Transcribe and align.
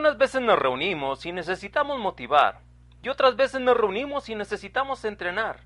Algunas 0.00 0.16
veces 0.16 0.40
nos 0.40 0.58
reunimos 0.58 1.26
y 1.26 1.32
necesitamos 1.32 1.98
motivar, 1.98 2.62
y 3.02 3.10
otras 3.10 3.36
veces 3.36 3.60
nos 3.60 3.76
reunimos 3.76 4.30
y 4.30 4.34
necesitamos 4.34 5.04
entrenar. 5.04 5.60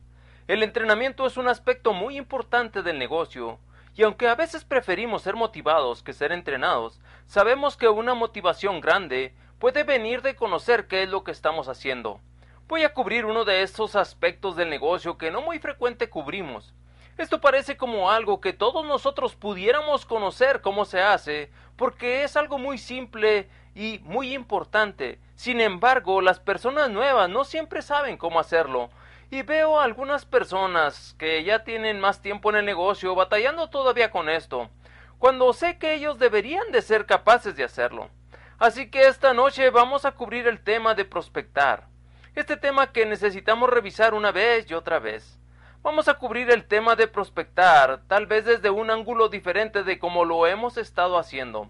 El 0.48 0.64
entrenamiento 0.64 1.24
es 1.24 1.36
un 1.36 1.46
aspecto 1.46 1.92
muy 1.92 2.16
importante 2.16 2.82
del 2.82 2.98
negocio, 2.98 3.60
y 3.94 4.02
aunque 4.02 4.26
a 4.26 4.34
veces 4.34 4.64
preferimos 4.64 5.22
ser 5.22 5.36
motivados 5.36 6.02
que 6.02 6.12
ser 6.12 6.32
entrenados, 6.32 7.00
sabemos 7.26 7.76
que 7.76 7.86
una 7.86 8.14
motivación 8.14 8.80
grande 8.80 9.36
puede 9.60 9.84
venir 9.84 10.20
de 10.20 10.34
conocer 10.34 10.88
qué 10.88 11.04
es 11.04 11.08
lo 11.08 11.22
que 11.22 11.30
estamos 11.30 11.68
haciendo. 11.68 12.20
Voy 12.66 12.82
a 12.82 12.92
cubrir 12.92 13.26
uno 13.26 13.44
de 13.44 13.62
esos 13.62 13.94
aspectos 13.94 14.56
del 14.56 14.68
negocio 14.68 15.16
que 15.16 15.30
no 15.30 15.42
muy 15.42 15.60
frecuente 15.60 16.10
cubrimos. 16.10 16.74
Esto 17.16 17.40
parece 17.40 17.76
como 17.76 18.10
algo 18.10 18.40
que 18.40 18.52
todos 18.52 18.84
nosotros 18.84 19.36
pudiéramos 19.36 20.04
conocer 20.04 20.60
cómo 20.60 20.84
se 20.86 21.00
hace, 21.00 21.52
porque 21.76 22.24
es 22.24 22.36
algo 22.36 22.58
muy 22.58 22.78
simple 22.78 23.48
y 23.74 24.00
muy 24.04 24.34
importante. 24.34 25.18
Sin 25.34 25.60
embargo, 25.60 26.20
las 26.20 26.40
personas 26.40 26.90
nuevas 26.90 27.28
no 27.28 27.44
siempre 27.44 27.82
saben 27.82 28.16
cómo 28.16 28.38
hacerlo, 28.40 28.90
y 29.30 29.42
veo 29.42 29.80
a 29.80 29.84
algunas 29.84 30.24
personas 30.24 31.14
que 31.18 31.42
ya 31.42 31.64
tienen 31.64 31.98
más 31.98 32.22
tiempo 32.22 32.50
en 32.50 32.56
el 32.56 32.64
negocio 32.64 33.14
batallando 33.14 33.68
todavía 33.68 34.10
con 34.10 34.28
esto, 34.28 34.70
cuando 35.18 35.52
sé 35.52 35.78
que 35.78 35.94
ellos 35.94 36.18
deberían 36.18 36.70
de 36.70 36.82
ser 36.82 37.06
capaces 37.06 37.56
de 37.56 37.64
hacerlo. 37.64 38.10
Así 38.58 38.90
que 38.90 39.08
esta 39.08 39.34
noche 39.34 39.70
vamos 39.70 40.04
a 40.04 40.12
cubrir 40.12 40.46
el 40.46 40.62
tema 40.62 40.94
de 40.94 41.04
prospectar, 41.04 41.88
este 42.34 42.56
tema 42.56 42.92
que 42.92 43.06
necesitamos 43.06 43.70
revisar 43.70 44.14
una 44.14 44.30
vez 44.30 44.70
y 44.70 44.74
otra 44.74 44.98
vez. 44.98 45.38
Vamos 45.82 46.08
a 46.08 46.14
cubrir 46.14 46.50
el 46.50 46.64
tema 46.64 46.96
de 46.96 47.08
prospectar, 47.08 48.02
tal 48.06 48.26
vez 48.26 48.44
desde 48.44 48.70
un 48.70 48.90
ángulo 48.90 49.28
diferente 49.28 49.82
de 49.82 49.98
como 49.98 50.24
lo 50.24 50.46
hemos 50.46 50.78
estado 50.78 51.18
haciendo. 51.18 51.68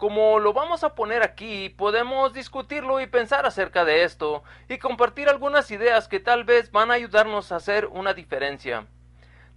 Como 0.00 0.38
lo 0.38 0.54
vamos 0.54 0.82
a 0.82 0.94
poner 0.94 1.22
aquí, 1.22 1.68
podemos 1.68 2.32
discutirlo 2.32 3.02
y 3.02 3.06
pensar 3.06 3.44
acerca 3.44 3.84
de 3.84 4.02
esto 4.02 4.42
y 4.66 4.78
compartir 4.78 5.28
algunas 5.28 5.70
ideas 5.70 6.08
que 6.08 6.20
tal 6.20 6.44
vez 6.44 6.72
van 6.72 6.90
a 6.90 6.94
ayudarnos 6.94 7.52
a 7.52 7.56
hacer 7.56 7.84
una 7.84 8.14
diferencia. 8.14 8.86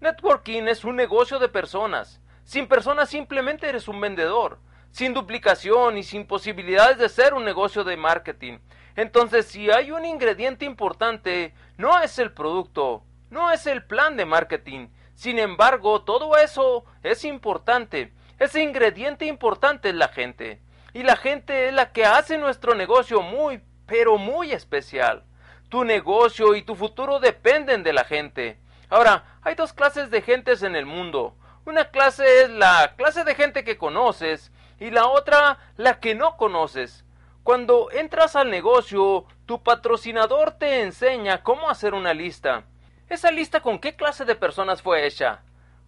Networking 0.02 0.64
es 0.64 0.84
un 0.84 0.98
negocio 0.98 1.40
de 1.40 1.48
personas. 1.48 2.20
Sin 2.44 2.68
personas 2.68 3.10
simplemente 3.10 3.70
eres 3.70 3.88
un 3.88 4.02
vendedor, 4.02 4.60
sin 4.92 5.14
duplicación 5.14 5.98
y 5.98 6.04
sin 6.04 6.28
posibilidades 6.28 6.98
de 6.98 7.08
ser 7.08 7.34
un 7.34 7.46
negocio 7.46 7.86
de 7.86 7.96
marketing. 7.96 8.58
Entonces, 8.98 9.46
si 9.46 9.72
hay 9.72 9.92
un 9.92 10.04
ingrediente 10.04 10.66
importante, 10.66 11.54
no 11.78 12.02
es 12.02 12.20
el 12.20 12.34
producto, 12.34 13.06
no 13.30 13.50
es 13.50 13.66
el 13.66 13.86
plan 13.86 14.18
de 14.18 14.26
marketing. 14.26 14.90
Sin 15.16 15.40
embargo, 15.40 16.02
todo 16.02 16.36
eso 16.36 16.84
es 17.02 17.24
importante 17.24 18.12
ese 18.44 18.62
ingrediente 18.62 19.26
importante 19.26 19.90
es 19.90 19.96
la 19.96 20.10
gente. 20.10 20.62
Y 20.94 21.04
la 21.04 21.16
gente 21.16 21.68
es 21.68 21.74
la 21.74 21.92
que 21.92 22.06
hace 22.06 22.38
nuestro 22.38 22.76
negocio 22.76 23.22
muy, 23.22 23.62
pero 23.88 24.18
muy 24.18 24.52
especial. 24.52 25.24
Tu 25.70 25.84
negocio 25.84 26.56
y 26.56 26.62
tu 26.62 26.76
futuro 26.76 27.20
dependen 27.20 27.84
de 27.84 27.94
la 27.94 28.04
gente. 28.04 28.60
Ahora, 28.90 29.24
hay 29.42 29.56
dos 29.56 29.74
clases 29.74 30.12
de 30.12 30.22
gentes 30.22 30.62
en 30.62 30.76
el 30.76 30.86
mundo. 30.86 31.36
Una 31.66 31.86
clase 31.86 32.44
es 32.44 32.50
la 32.50 32.94
clase 32.96 33.24
de 33.24 33.34
gente 33.34 33.64
que 33.64 33.78
conoces 33.78 34.52
y 34.80 34.92
la 34.92 35.08
otra 35.08 35.58
la 35.78 36.00
que 36.00 36.14
no 36.14 36.38
conoces. 36.38 37.06
Cuando 37.44 37.90
entras 37.92 38.36
al 38.36 38.52
negocio, 38.52 39.26
tu 39.46 39.64
patrocinador 39.64 40.52
te 40.52 40.82
enseña 40.82 41.42
cómo 41.44 41.70
hacer 41.70 41.94
una 41.94 42.14
lista. 42.14 42.66
¿Esa 43.10 43.32
lista 43.32 43.62
con 43.62 43.80
qué 43.80 43.96
clase 43.96 44.26
de 44.26 44.36
personas 44.36 44.82
fue 44.82 45.06
hecha? 45.06 45.42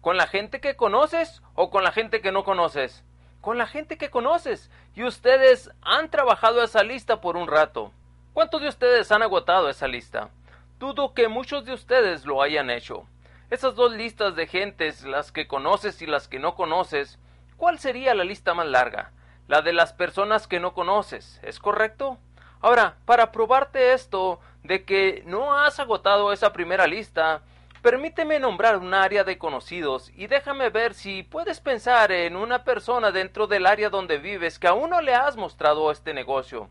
¿Con 0.06 0.16
la 0.16 0.28
gente 0.28 0.60
que 0.60 0.76
conoces 0.76 1.42
o 1.56 1.68
con 1.68 1.82
la 1.82 1.90
gente 1.90 2.20
que 2.20 2.30
no 2.30 2.44
conoces? 2.44 3.02
Con 3.40 3.58
la 3.58 3.66
gente 3.66 3.98
que 3.98 4.08
conoces. 4.08 4.70
Y 4.94 5.02
ustedes 5.02 5.68
han 5.82 6.12
trabajado 6.12 6.62
esa 6.62 6.84
lista 6.84 7.20
por 7.20 7.36
un 7.36 7.48
rato. 7.48 7.90
¿Cuántos 8.32 8.62
de 8.62 8.68
ustedes 8.68 9.10
han 9.10 9.24
agotado 9.24 9.68
esa 9.68 9.88
lista? 9.88 10.30
Dudo 10.78 11.12
que 11.12 11.26
muchos 11.26 11.64
de 11.64 11.72
ustedes 11.72 12.24
lo 12.24 12.40
hayan 12.40 12.70
hecho. 12.70 13.08
Esas 13.50 13.74
dos 13.74 13.90
listas 13.94 14.36
de 14.36 14.46
gentes, 14.46 15.02
las 15.02 15.32
que 15.32 15.48
conoces 15.48 16.00
y 16.00 16.06
las 16.06 16.28
que 16.28 16.38
no 16.38 16.54
conoces, 16.54 17.18
¿cuál 17.56 17.80
sería 17.80 18.14
la 18.14 18.22
lista 18.22 18.54
más 18.54 18.68
larga? 18.68 19.10
La 19.48 19.60
de 19.60 19.72
las 19.72 19.92
personas 19.92 20.46
que 20.46 20.60
no 20.60 20.72
conoces, 20.72 21.40
¿es 21.42 21.58
correcto? 21.58 22.16
Ahora, 22.60 22.94
para 23.06 23.32
probarte 23.32 23.92
esto 23.92 24.38
de 24.62 24.84
que 24.84 25.24
no 25.26 25.58
has 25.58 25.80
agotado 25.80 26.32
esa 26.32 26.52
primera 26.52 26.86
lista, 26.86 27.42
Permíteme 27.86 28.40
nombrar 28.40 28.78
un 28.78 28.94
área 28.94 29.22
de 29.22 29.38
conocidos 29.38 30.10
y 30.16 30.26
déjame 30.26 30.70
ver 30.70 30.92
si 30.92 31.22
puedes 31.22 31.60
pensar 31.60 32.10
en 32.10 32.34
una 32.34 32.64
persona 32.64 33.12
dentro 33.12 33.46
del 33.46 33.64
área 33.64 33.90
donde 33.90 34.18
vives 34.18 34.58
que 34.58 34.66
aún 34.66 34.90
no 34.90 35.00
le 35.00 35.14
has 35.14 35.36
mostrado 35.36 35.92
este 35.92 36.12
negocio. 36.12 36.68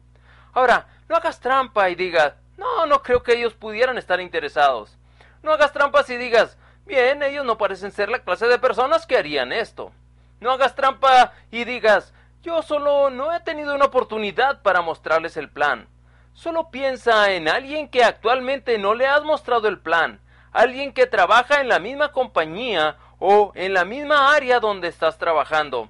Ahora, 0.52 0.88
no 1.08 1.16
hagas 1.16 1.40
trampa 1.40 1.90
y 1.90 1.96
digas, 1.96 2.34
no, 2.58 2.86
no 2.86 3.02
creo 3.02 3.24
que 3.24 3.32
ellos 3.32 3.54
pudieran 3.54 3.98
estar 3.98 4.20
interesados. 4.20 4.98
No 5.42 5.54
hagas 5.54 5.72
trampas 5.72 6.10
y 6.10 6.18
digas, 6.18 6.58
bien, 6.86 7.24
ellos 7.24 7.46
no 7.46 7.58
parecen 7.58 7.94
ser 7.94 8.10
la 8.10 8.20
clase 8.20 8.50
de 8.50 8.60
personas 8.60 9.06
que 9.06 9.18
harían 9.18 9.54
esto. 9.54 9.94
No 10.42 10.52
hagas 10.52 10.76
trampa 10.76 11.32
y 11.50 11.64
digas, 11.64 12.14
yo 12.44 12.62
solo 12.62 13.10
no 13.10 13.34
he 13.34 13.40
tenido 13.40 13.74
una 13.74 13.86
oportunidad 13.86 14.62
para 14.64 14.82
mostrarles 14.82 15.38
el 15.38 15.50
plan. 15.50 15.88
Solo 16.34 16.72
piensa 16.72 17.32
en 17.32 17.48
alguien 17.48 17.88
que 17.88 18.04
actualmente 18.04 18.78
no 18.78 18.94
le 18.96 19.08
has 19.08 19.24
mostrado 19.24 19.70
el 19.70 19.80
plan 19.80 20.20
alguien 20.56 20.94
que 20.94 21.06
trabaja 21.06 21.60
en 21.60 21.68
la 21.68 21.80
misma 21.80 22.14
compañía 22.14 22.96
o 23.20 23.52
en 23.56 23.74
la 23.74 23.84
misma 23.84 24.34
área 24.34 24.62
donde 24.62 24.88
estás 24.88 25.18
trabajando. 25.18 25.90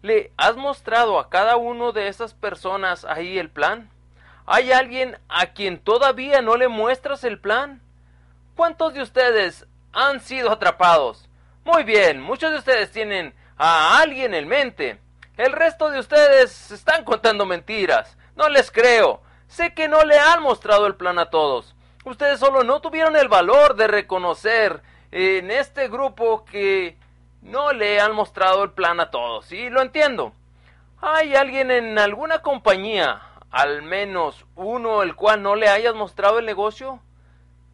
¿Le 0.00 0.32
has 0.38 0.56
mostrado 0.56 1.18
a 1.18 1.28
cada 1.28 1.56
uno 1.56 1.92
de 1.92 2.08
esas 2.08 2.32
personas 2.32 3.04
ahí 3.04 3.38
el 3.38 3.50
plan? 3.50 3.90
¿Hay 4.46 4.72
alguien 4.72 5.18
a 5.28 5.48
quien 5.48 5.78
todavía 5.78 6.40
no 6.40 6.56
le 6.56 6.68
muestras 6.68 7.22
el 7.22 7.38
plan? 7.38 7.82
¿Cuántos 8.56 8.94
de 8.94 9.02
ustedes 9.02 9.66
han 9.92 10.20
sido 10.20 10.50
atrapados? 10.50 11.28
Muy 11.64 11.84
bien, 11.84 12.22
muchos 12.22 12.50
de 12.50 12.58
ustedes 12.58 12.90
tienen 12.90 13.34
a 13.58 14.00
alguien 14.00 14.32
en 14.32 14.48
mente. 14.48 14.98
El 15.36 15.52
resto 15.52 15.90
de 15.90 15.98
ustedes 15.98 16.70
están 16.70 17.04
contando 17.04 17.44
mentiras. 17.44 18.16
No 18.36 18.48
les 18.48 18.70
creo. 18.70 19.20
Sé 19.48 19.74
que 19.74 19.86
no 19.86 20.02
le 20.04 20.18
han 20.18 20.42
mostrado 20.42 20.86
el 20.86 20.94
plan 20.94 21.18
a 21.18 21.28
todos. 21.28 21.74
Ustedes 22.08 22.40
solo 22.40 22.64
no 22.64 22.80
tuvieron 22.80 23.16
el 23.16 23.28
valor 23.28 23.76
de 23.76 23.86
reconocer 23.86 24.80
en 25.10 25.50
este 25.50 25.88
grupo 25.88 26.46
que 26.46 26.96
no 27.42 27.74
le 27.74 28.00
han 28.00 28.14
mostrado 28.14 28.64
el 28.64 28.70
plan 28.70 28.98
a 28.98 29.10
todos. 29.10 29.52
Y 29.52 29.68
lo 29.68 29.82
entiendo. 29.82 30.32
¿Hay 31.02 31.36
alguien 31.36 31.70
en 31.70 31.98
alguna 31.98 32.40
compañía, 32.40 33.20
al 33.50 33.82
menos 33.82 34.46
uno, 34.56 35.02
el 35.02 35.16
cual 35.16 35.42
no 35.42 35.54
le 35.54 35.68
hayas 35.68 35.94
mostrado 35.94 36.38
el 36.38 36.46
negocio? 36.46 36.98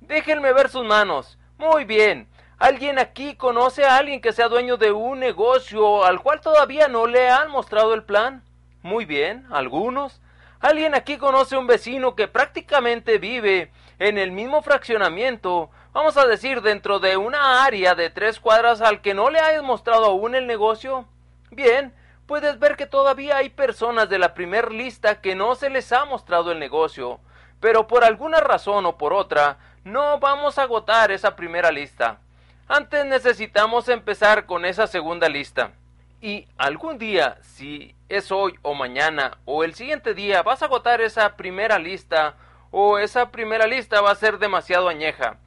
Déjenme 0.01 0.53
ver 0.53 0.69
sus 0.69 0.85
manos. 0.85 1.39
Muy 1.57 1.85
bien. 1.85 2.29
¿Alguien 2.59 2.99
aquí 2.99 3.37
conoce 3.37 3.85
a 3.85 3.99
alguien 3.99 4.21
que 4.21 4.33
sea 4.33 4.49
dueño 4.49 4.77
de 4.77 4.91
un 4.91 5.21
negocio 5.21 6.05
al 6.05 6.21
cual 6.21 6.41
todavía 6.41 6.89
no 6.89 7.07
le 7.07 7.31
han 7.31 7.53
mostrado 7.53 7.95
el 7.95 8.03
plan? 8.03 8.43
Muy 8.83 9.05
bien, 9.05 9.47
algunos. 9.53 10.21
¿Alguien 10.59 10.97
aquí 10.97 11.19
conoce 11.19 11.55
a 11.55 11.61
un 11.61 11.69
vecino 11.69 12.17
que 12.17 12.27
prácticamente 12.27 13.19
vive 13.19 13.71
en 13.99 14.19
el 14.19 14.33
mismo 14.33 14.63
fraccionamiento, 14.63 15.71
vamos 15.93 16.17
a 16.17 16.27
decir 16.27 16.63
dentro 16.63 16.99
de 16.99 17.17
una 17.17 17.65
área 17.65 17.95
de 17.95 18.11
tres 18.11 18.41
cuadras 18.41 18.81
al 18.81 19.01
que 19.01 19.15
no 19.15 19.31
le 19.31 19.41
hayas 19.41 19.63
mostrado 19.63 20.07
aún 20.07 20.35
el 20.35 20.47
negocio? 20.47 21.07
Bien, 21.51 21.95
puedes 22.27 22.59
ver 22.59 22.77
que 22.77 22.87
todavía 22.87 23.37
hay 23.37 23.51
personas 23.51 24.09
de 24.09 24.19
la 24.19 24.35
primer 24.35 24.73
lista 24.73 25.21
que 25.21 25.35
no 25.35 25.55
se 25.55 25.71
les 25.71 25.93
ha 25.93 26.05
mostrado 26.05 26.53
el 26.53 26.59
negocio, 26.59 27.21
pero 27.61 27.87
por 27.87 28.05
alguna 28.05 28.41
razón 28.41 28.87
o 28.87 28.99
por 28.99 29.13
otra, 29.13 29.59
no 29.85 30.19
vamos 30.19 30.59
a 30.59 30.63
agotar 30.63 31.11
esa 31.11 31.37
primera 31.37 31.71
lista. 31.71 32.19
Antes 32.67 33.05
necesitamos 33.05 33.89
empezar 33.89 34.47
con 34.47 34.65
esa 34.65 34.87
segunda 34.87 35.29
lista. 35.29 35.73
Y 36.23 36.49
algún 36.57 36.97
día, 36.97 37.37
si 37.43 37.95
es 38.09 38.33
hoy 38.33 38.55
o 38.63 38.73
mañana 38.73 39.37
o 39.45 39.63
el 39.63 39.75
siguiente 39.75 40.15
día, 40.15 40.43
vas 40.43 40.63
a 40.63 40.65
agotar 40.65 41.03
esa 41.03 41.37
primera 41.37 41.79
lista 41.79 42.37
o 42.77 42.99
esa 42.99 43.31
primera 43.31 43.69
lista 43.69 44.01
va 44.01 44.11
a 44.11 44.17
ser 44.17 44.41
demasiado 44.41 44.89
añeja, 44.89 45.39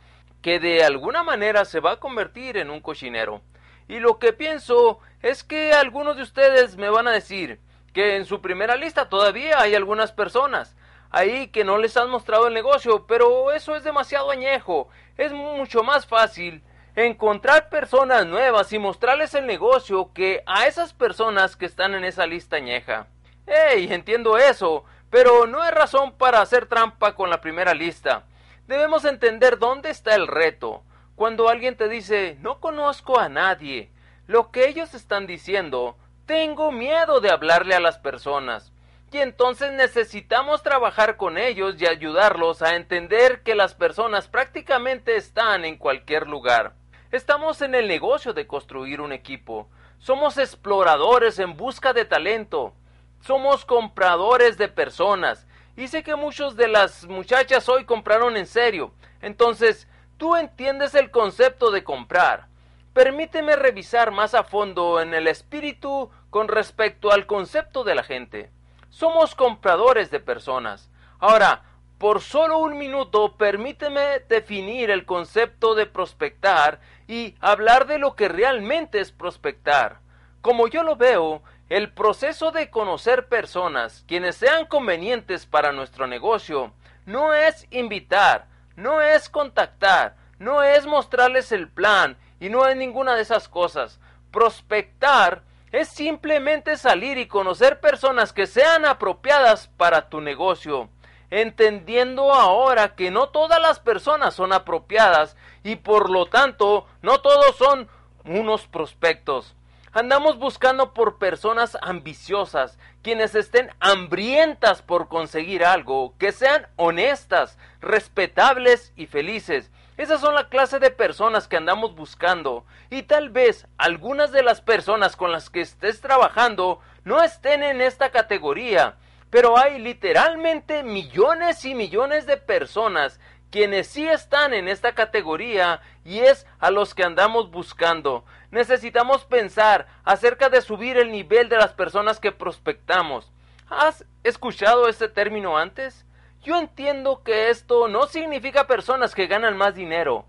que 0.42 0.62
de 0.62 0.86
alguna 0.86 1.24
manera 1.24 1.66
se 1.66 1.82
va 1.82 1.92
a 1.92 2.00
convertir 2.00 2.56
en 2.56 2.70
un 2.70 2.80
cochinero. 2.80 3.42
Y 3.90 4.00
lo 4.00 4.18
que 4.18 4.32
pienso 4.32 5.00
es 5.22 5.44
que 5.44 5.74
algunos 5.74 6.16
de 6.16 6.24
ustedes 6.24 6.78
me 6.78 6.90
van 6.90 7.06
a 7.06 7.12
decir 7.12 7.60
que 7.92 8.16
en 8.16 8.24
su 8.24 8.40
primera 8.40 8.78
lista 8.78 9.10
todavía 9.10 9.60
hay 9.60 9.76
algunas 9.76 10.14
personas 10.14 10.78
ahí 11.10 11.50
que 11.50 11.66
no 11.66 11.78
les 11.78 11.98
han 11.98 12.10
mostrado 12.10 12.48
el 12.48 12.54
negocio, 12.54 13.06
pero 13.08 13.52
eso 13.52 13.76
es 13.76 13.84
demasiado 13.84 14.32
añejo. 14.32 14.88
Es 15.18 15.34
mucho 15.34 15.84
más 15.84 16.06
fácil 16.06 16.64
encontrar 16.96 17.68
personas 17.68 18.26
nuevas 18.26 18.72
y 18.72 18.80
mostrarles 18.80 19.34
el 19.34 19.46
negocio 19.48 20.14
que 20.14 20.44
a 20.46 20.66
esas 20.66 20.94
personas 20.94 21.58
que 21.58 21.66
están 21.66 21.94
en 21.94 22.06
esa 22.06 22.26
lista 22.26 22.56
añeja. 22.56 23.08
¡Ey! 23.46 23.92
Entiendo 23.92 24.38
eso, 24.38 24.86
pero 25.10 25.48
no 25.48 25.62
hay 25.62 25.72
razón 25.72 26.14
para 26.14 26.42
hacer 26.42 26.66
trampa 26.66 27.16
con 27.16 27.30
la 27.30 27.42
primera 27.42 27.74
lista. 27.74 28.24
Debemos 28.68 29.06
entender 29.06 29.60
dónde 29.60 29.90
está 29.90 30.16
el 30.16 30.28
reto. 30.28 30.84
Cuando 31.16 31.50
alguien 31.50 31.76
te 31.78 31.88
dice 31.88 32.38
no 32.42 32.60
conozco 32.60 33.20
a 33.20 33.30
nadie, 33.30 33.92
lo 34.28 34.52
que 34.52 34.68
ellos 34.68 34.94
están 34.94 35.26
diciendo, 35.26 35.98
tengo 36.26 36.72
miedo 36.72 37.22
de 37.22 37.32
hablarle 37.32 37.76
a 37.76 37.80
las 37.80 37.98
personas. 37.98 38.74
Y 39.12 39.20
entonces 39.20 39.72
necesitamos 39.72 40.64
trabajar 40.64 41.16
con 41.16 41.38
ellos 41.38 41.76
y 41.80 41.88
ayudarlos 41.88 42.62
a 42.62 42.76
entender 42.76 43.42
que 43.42 43.56
las 43.56 43.74
personas 43.74 44.28
prácticamente 44.28 45.16
están 45.16 45.64
en 45.64 45.78
cualquier 45.78 46.28
lugar. 46.28 46.74
Estamos 47.10 47.62
en 47.62 47.74
el 47.74 47.88
negocio 47.88 48.34
de 48.34 48.48
construir 48.48 49.00
un 49.00 49.14
equipo. 49.14 49.70
Somos 49.98 50.38
exploradores 50.38 51.40
en 51.40 51.56
busca 51.56 51.94
de 51.94 52.04
talento. 52.04 52.74
Somos 53.22 53.66
compradores 53.66 54.58
de 54.58 54.68
personas. 54.68 55.48
Y 55.76 55.88
sé 55.90 56.04
que 56.04 56.16
muchos 56.16 56.56
de 56.56 56.68
las 56.68 57.06
muchachas 57.06 57.70
hoy 57.70 57.86
compraron 57.86 58.38
en 58.38 58.48
serio. 58.48 58.94
Entonces, 59.22 59.88
tú 60.18 60.36
entiendes 60.36 60.96
el 60.96 61.12
concepto 61.12 61.72
de 61.72 61.84
comprar. 61.84 62.48
Permíteme 62.94 63.56
revisar 63.56 64.12
más 64.12 64.34
a 64.34 64.44
fondo 64.44 65.00
en 65.00 65.14
el 65.14 65.28
espíritu 65.28 66.10
con 66.32 66.48
respecto 66.48 67.12
al 67.12 67.28
concepto 67.28 67.84
de 67.84 67.94
la 67.94 68.04
gente. 68.04 68.50
Somos 68.90 69.36
compradores 69.36 70.10
de 70.10 70.20
personas. 70.20 70.90
Ahora, 71.20 71.62
por 71.98 72.22
solo 72.22 72.60
un 72.60 72.78
minuto, 72.78 73.38
permíteme 73.38 74.20
definir 74.30 74.90
el 74.90 75.06
concepto 75.06 75.76
de 75.76 75.86
prospectar 75.86 76.80
y 77.08 77.36
hablar 77.40 77.88
de 77.88 77.98
lo 77.98 78.16
que 78.16 78.28
realmente 78.28 79.00
es 79.00 79.12
prospectar. 79.12 80.00
Como 80.42 80.68
yo 80.68 80.84
lo 80.84 80.96
veo, 80.96 81.42
el 81.70 81.92
proceso 81.92 82.52
de 82.52 82.70
conocer 82.70 83.28
personas 83.28 84.06
quienes 84.08 84.38
sean 84.38 84.66
convenientes 84.68 85.46
para 85.46 85.74
nuestro 85.74 86.08
negocio 86.08 86.72
no 87.06 87.34
es 87.34 87.68
invitar, 87.72 88.48
no 88.78 89.02
es 89.02 89.28
contactar, 89.28 90.16
no 90.40 90.64
es 90.64 90.86
mostrarles 90.86 91.52
el 91.52 91.68
plan 91.68 92.18
y 92.40 92.48
no 92.48 92.68
es 92.68 92.78
ninguna 92.78 93.16
de 93.16 93.22
esas 93.22 93.50
cosas. 93.50 94.00
Prospectar 94.32 95.44
es 95.74 95.90
simplemente 95.90 96.78
salir 96.78 97.18
y 97.18 97.28
conocer 97.28 97.82
personas 97.82 98.32
que 98.32 98.48
sean 98.48 98.86
apropiadas 98.86 99.68
para 99.76 100.08
tu 100.08 100.22
negocio, 100.22 100.90
entendiendo 101.30 102.34
ahora 102.34 102.96
que 102.96 103.12
no 103.12 103.28
todas 103.28 103.62
las 103.62 103.82
personas 103.82 104.34
son 104.34 104.54
apropiadas 104.54 105.36
y 105.64 105.76
por 105.76 106.10
lo 106.10 106.28
tanto 106.28 106.88
no 107.02 107.20
todos 107.20 107.58
son 107.58 107.90
unos 108.24 108.68
prospectos. 108.68 109.57
Andamos 109.98 110.38
buscando 110.38 110.94
por 110.94 111.18
personas 111.18 111.76
ambiciosas, 111.82 112.78
quienes 113.02 113.34
estén 113.34 113.72
hambrientas 113.80 114.84
por 114.84 115.08
conseguir 115.08 115.66
algo, 115.66 116.14
que 116.20 116.32
sean 116.32 116.68
honestas, 116.76 117.58
respetables 117.82 118.94
y 118.96 119.08
felices, 119.08 119.72
esas 119.98 120.22
son 120.22 120.36
la 120.36 120.50
clase 120.50 120.78
de 120.78 120.92
personas 120.92 121.48
que 121.48 121.58
andamos 121.58 121.96
buscando 121.96 122.64
y 122.92 123.02
tal 123.02 123.32
vez 123.32 123.66
algunas 123.80 124.32
de 124.32 124.44
las 124.44 124.62
personas 124.62 125.16
con 125.16 125.32
las 125.32 125.50
que 125.50 125.62
estés 125.62 126.00
trabajando 126.00 126.80
no 127.04 127.24
estén 127.24 127.64
en 127.64 127.82
esta 127.82 128.12
categoría, 128.12 128.98
pero 129.32 129.58
hay 129.58 129.80
literalmente 129.80 130.84
millones 130.84 131.66
y 131.66 131.74
millones 131.74 132.28
de 132.28 132.38
personas 132.38 133.20
quienes 133.50 133.88
sí 133.88 134.08
están 134.08 134.54
en 134.54 134.68
esta 134.68 134.94
categoría 134.94 135.82
y 136.06 136.20
es 136.20 136.46
a 136.60 136.70
los 136.70 136.94
que 136.94 137.04
andamos 137.04 137.50
buscando. 137.50 138.26
Necesitamos 138.52 139.26
pensar 139.26 139.88
acerca 140.06 140.50
de 140.50 140.62
subir 140.62 140.98
el 140.98 141.12
nivel 141.12 141.50
de 141.50 141.58
las 141.58 141.74
personas 141.74 142.20
que 142.20 142.32
prospectamos. 142.32 143.32
¿Has 143.70 144.06
escuchado 144.24 144.88
este 144.88 145.10
término 145.10 145.58
antes? 145.58 146.06
Yo 146.42 146.58
entiendo 146.58 147.24
que 147.24 147.50
esto 147.50 147.90
no 147.90 148.08
significa 148.08 148.68
personas 148.68 149.14
que 149.14 149.28
ganan 149.28 149.58
más 149.58 149.76
dinero. 149.76 150.26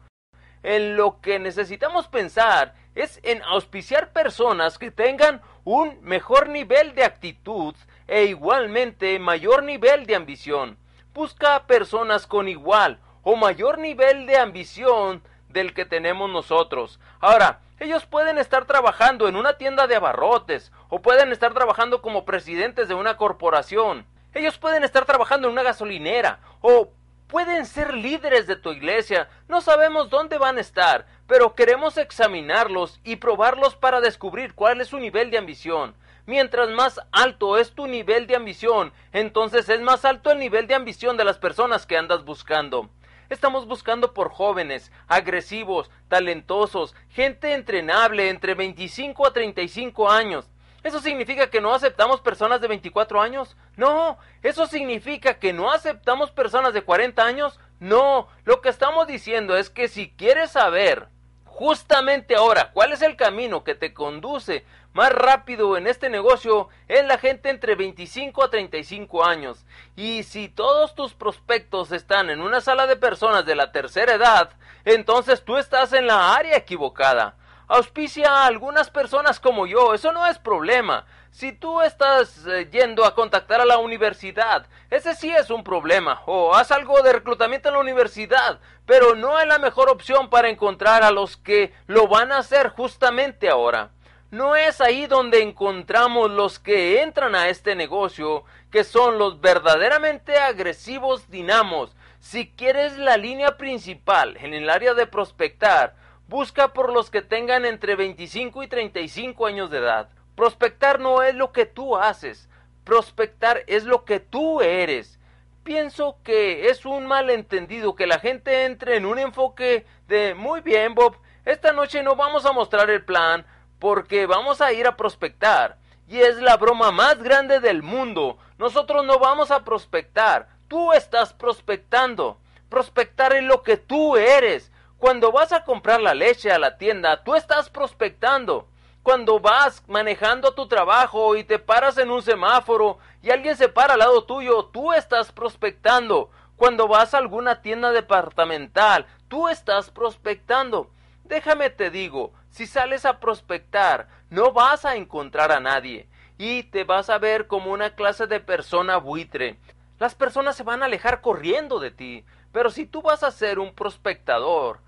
En 0.64 0.96
lo 0.96 1.20
que 1.20 1.38
necesitamos 1.38 2.08
pensar 2.08 2.74
es 2.96 3.20
en 3.22 3.40
auspiciar 3.44 4.12
personas 4.12 4.78
que 4.78 4.90
tengan 4.90 5.40
un 5.62 6.00
mejor 6.02 6.48
nivel 6.48 6.96
de 6.96 7.04
actitud 7.04 7.74
e 8.08 8.24
igualmente 8.24 9.20
mayor 9.20 9.62
nivel 9.62 10.06
de 10.06 10.16
ambición. 10.16 10.76
Busca 11.14 11.66
personas 11.68 12.26
con 12.26 12.48
igual 12.48 12.98
o 13.22 13.36
mayor 13.36 13.78
nivel 13.78 14.26
de 14.26 14.38
ambición 14.38 15.22
del 15.48 15.74
que 15.74 15.84
tenemos 15.84 16.28
nosotros. 16.28 16.98
Ahora, 17.20 17.60
ellos 17.80 18.06
pueden 18.06 18.38
estar 18.38 18.64
trabajando 18.64 19.28
en 19.28 19.36
una 19.36 19.54
tienda 19.54 19.86
de 19.86 19.96
abarrotes 19.96 20.72
o 20.88 21.00
pueden 21.00 21.30
estar 21.30 21.54
trabajando 21.54 22.02
como 22.02 22.24
presidentes 22.24 22.88
de 22.88 22.94
una 22.94 23.16
corporación. 23.16 24.04
Ellos 24.34 24.58
pueden 24.58 24.84
estar 24.84 25.04
trabajando 25.04 25.46
en 25.46 25.52
una 25.52 25.62
gasolinera 25.62 26.40
o 26.60 26.90
pueden 27.28 27.66
ser 27.66 27.94
líderes 27.94 28.46
de 28.46 28.56
tu 28.56 28.72
iglesia. 28.72 29.28
No 29.48 29.60
sabemos 29.60 30.10
dónde 30.10 30.38
van 30.38 30.58
a 30.58 30.60
estar, 30.60 31.06
pero 31.26 31.54
queremos 31.54 31.98
examinarlos 31.98 33.00
y 33.04 33.16
probarlos 33.16 33.76
para 33.76 34.00
descubrir 34.00 34.54
cuál 34.54 34.80
es 34.80 34.88
su 34.88 34.98
nivel 34.98 35.30
de 35.30 35.38
ambición. 35.38 35.94
Mientras 36.26 36.68
más 36.70 37.00
alto 37.12 37.56
es 37.56 37.72
tu 37.72 37.86
nivel 37.86 38.26
de 38.26 38.36
ambición, 38.36 38.92
entonces 39.12 39.68
es 39.68 39.80
más 39.80 40.04
alto 40.04 40.30
el 40.30 40.38
nivel 40.38 40.66
de 40.66 40.74
ambición 40.74 41.16
de 41.16 41.24
las 41.24 41.38
personas 41.38 41.86
que 41.86 41.96
andas 41.96 42.24
buscando. 42.24 42.90
Estamos 43.30 43.66
buscando 43.66 44.14
por 44.14 44.30
jóvenes, 44.30 44.90
agresivos, 45.06 45.90
talentosos, 46.08 46.94
gente 47.10 47.52
entrenable 47.52 48.30
entre 48.30 48.54
25 48.54 49.26
a 49.26 49.32
35 49.34 50.10
años. 50.10 50.48
¿Eso 50.82 51.00
significa 51.00 51.50
que 51.50 51.60
no 51.60 51.74
aceptamos 51.74 52.22
personas 52.22 52.62
de 52.62 52.68
24 52.68 53.20
años? 53.20 53.56
No. 53.76 54.16
¿Eso 54.42 54.66
significa 54.66 55.38
que 55.38 55.52
no 55.52 55.70
aceptamos 55.70 56.30
personas 56.30 56.72
de 56.72 56.82
40 56.82 57.22
años? 57.22 57.60
No. 57.80 58.28
Lo 58.44 58.62
que 58.62 58.70
estamos 58.70 59.06
diciendo 59.06 59.58
es 59.58 59.68
que 59.68 59.88
si 59.88 60.08
quieres 60.10 60.52
saber 60.52 61.08
justamente 61.44 62.36
ahora 62.36 62.70
cuál 62.72 62.92
es 62.92 63.02
el 63.02 63.16
camino 63.16 63.64
que 63.64 63.74
te 63.74 63.92
conduce 63.92 64.64
más 64.92 65.12
rápido 65.12 65.76
en 65.76 65.86
este 65.86 66.08
negocio, 66.08 66.68
es 66.88 67.04
la 67.06 67.18
gente 67.18 67.50
entre 67.50 67.74
25 67.74 68.44
a 68.44 68.50
35 68.50 69.24
años. 69.24 69.64
Y 69.96 70.22
si 70.24 70.48
todos 70.48 70.94
tus 70.94 71.14
prospectos 71.14 71.92
están 71.92 72.30
en 72.30 72.40
una 72.40 72.60
sala 72.60 72.86
de 72.86 72.96
personas 72.96 73.46
de 73.46 73.54
la 73.54 73.72
tercera 73.72 74.14
edad, 74.14 74.50
entonces 74.84 75.44
tú 75.44 75.56
estás 75.56 75.92
en 75.92 76.06
la 76.06 76.34
área 76.34 76.56
equivocada 76.56 77.36
auspicia 77.68 78.30
a 78.30 78.46
algunas 78.46 78.90
personas 78.90 79.38
como 79.38 79.66
yo, 79.66 79.94
eso 79.94 80.12
no 80.12 80.26
es 80.26 80.38
problema. 80.38 81.04
Si 81.30 81.52
tú 81.52 81.82
estás 81.82 82.46
eh, 82.46 82.68
yendo 82.72 83.04
a 83.04 83.14
contactar 83.14 83.60
a 83.60 83.66
la 83.66 83.78
universidad, 83.78 84.66
ese 84.90 85.14
sí 85.14 85.30
es 85.30 85.50
un 85.50 85.62
problema. 85.62 86.22
O 86.26 86.54
haz 86.54 86.72
algo 86.72 87.00
de 87.02 87.12
reclutamiento 87.12 87.68
en 87.68 87.74
la 87.74 87.80
universidad, 87.80 88.58
pero 88.86 89.14
no 89.14 89.38
es 89.38 89.46
la 89.46 89.58
mejor 89.58 89.90
opción 89.90 90.30
para 90.30 90.48
encontrar 90.48 91.04
a 91.04 91.10
los 91.10 91.36
que 91.36 91.72
lo 91.86 92.08
van 92.08 92.32
a 92.32 92.38
hacer 92.38 92.70
justamente 92.70 93.50
ahora. 93.50 93.90
No 94.30 94.56
es 94.56 94.80
ahí 94.80 95.06
donde 95.06 95.42
encontramos 95.42 96.30
los 96.30 96.58
que 96.58 97.02
entran 97.02 97.34
a 97.34 97.48
este 97.48 97.74
negocio, 97.74 98.44
que 98.70 98.84
son 98.84 99.18
los 99.18 99.40
verdaderamente 99.40 100.36
agresivos 100.36 101.30
dinamos. 101.30 101.96
Si 102.20 102.48
quieres 102.48 102.98
la 102.98 103.16
línea 103.16 103.56
principal 103.56 104.36
en 104.38 104.52
el 104.52 104.68
área 104.68 104.94
de 104.94 105.06
prospectar, 105.06 105.94
Busca 106.28 106.74
por 106.74 106.92
los 106.92 107.08
que 107.08 107.22
tengan 107.22 107.64
entre 107.64 107.96
25 107.96 108.62
y 108.62 108.68
35 108.68 109.46
años 109.46 109.70
de 109.70 109.78
edad. 109.78 110.10
Prospectar 110.34 111.00
no 111.00 111.22
es 111.22 111.34
lo 111.34 111.52
que 111.52 111.64
tú 111.64 111.96
haces, 111.96 112.50
prospectar 112.84 113.64
es 113.66 113.84
lo 113.84 114.04
que 114.04 114.20
tú 114.20 114.60
eres. 114.60 115.18
Pienso 115.64 116.18
que 116.22 116.68
es 116.68 116.84
un 116.84 117.06
malentendido 117.06 117.94
que 117.94 118.06
la 118.06 118.18
gente 118.18 118.66
entre 118.66 118.96
en 118.96 119.06
un 119.06 119.18
enfoque 119.18 119.86
de 120.06 120.34
muy 120.34 120.60
bien 120.60 120.94
Bob, 120.94 121.16
esta 121.46 121.72
noche 121.72 122.02
no 122.02 122.14
vamos 122.14 122.44
a 122.44 122.52
mostrar 122.52 122.90
el 122.90 123.02
plan 123.02 123.46
porque 123.78 124.26
vamos 124.26 124.60
a 124.60 124.72
ir 124.72 124.86
a 124.86 124.96
prospectar. 124.96 125.76
Y 126.06 126.20
es 126.20 126.36
la 126.40 126.56
broma 126.56 126.90
más 126.90 127.22
grande 127.22 127.60
del 127.60 127.82
mundo. 127.82 128.38
Nosotros 128.58 129.04
no 129.04 129.18
vamos 129.18 129.50
a 129.50 129.64
prospectar. 129.64 130.48
Tú 130.68 130.92
estás 130.92 131.32
prospectando. 131.32 132.38
Prospectar 132.68 133.34
es 133.34 133.44
lo 133.44 133.62
que 133.62 133.76
tú 133.76 134.16
eres. 134.16 134.72
Cuando 134.98 135.30
vas 135.30 135.52
a 135.52 135.64
comprar 135.64 136.00
la 136.00 136.14
leche 136.14 136.50
a 136.50 136.58
la 136.58 136.76
tienda, 136.76 137.22
tú 137.22 137.34
estás 137.34 137.70
prospectando. 137.70 138.68
Cuando 139.02 139.38
vas 139.38 139.82
manejando 139.86 140.54
tu 140.54 140.66
trabajo 140.66 141.36
y 141.36 141.44
te 141.44 141.58
paras 141.58 141.98
en 141.98 142.10
un 142.10 142.20
semáforo 142.20 142.98
y 143.22 143.30
alguien 143.30 143.56
se 143.56 143.68
para 143.68 143.94
al 143.94 144.00
lado 144.00 144.24
tuyo, 144.24 144.66
tú 144.66 144.92
estás 144.92 145.32
prospectando. 145.32 146.30
Cuando 146.56 146.88
vas 146.88 147.14
a 147.14 147.18
alguna 147.18 147.62
tienda 147.62 147.92
departamental, 147.92 149.06
tú 149.28 149.48
estás 149.48 149.90
prospectando. 149.90 150.90
Déjame 151.24 151.70
te 151.70 151.90
digo, 151.90 152.32
si 152.58 152.66
sales 152.66 153.06
a 153.06 153.20
prospectar, 153.20 154.08
no 154.30 154.50
vas 154.52 154.84
a 154.84 154.96
encontrar 154.96 155.52
a 155.52 155.60
nadie 155.60 156.08
y 156.38 156.64
te 156.64 156.82
vas 156.82 157.08
a 157.08 157.16
ver 157.18 157.46
como 157.46 157.70
una 157.70 157.94
clase 157.94 158.26
de 158.26 158.40
persona 158.40 158.96
buitre. 158.96 159.60
Las 160.00 160.16
personas 160.16 160.56
se 160.56 160.64
van 160.64 160.82
a 160.82 160.86
alejar 160.86 161.20
corriendo 161.20 161.78
de 161.78 161.92
ti, 161.92 162.24
pero 162.50 162.70
si 162.70 162.84
tú 162.84 163.00
vas 163.00 163.22
a 163.22 163.30
ser 163.30 163.60
un 163.60 163.76
prospectador, 163.76 164.80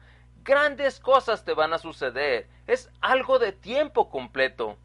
grandes 0.43 0.99
cosas 0.99 1.45
te 1.45 1.55
van 1.55 1.73
a 1.73 1.79
suceder. 1.79 2.49
Es 2.67 2.91
algo 3.01 3.39
de 3.39 3.53
tiempo 3.53 4.11
completo. 4.11 4.77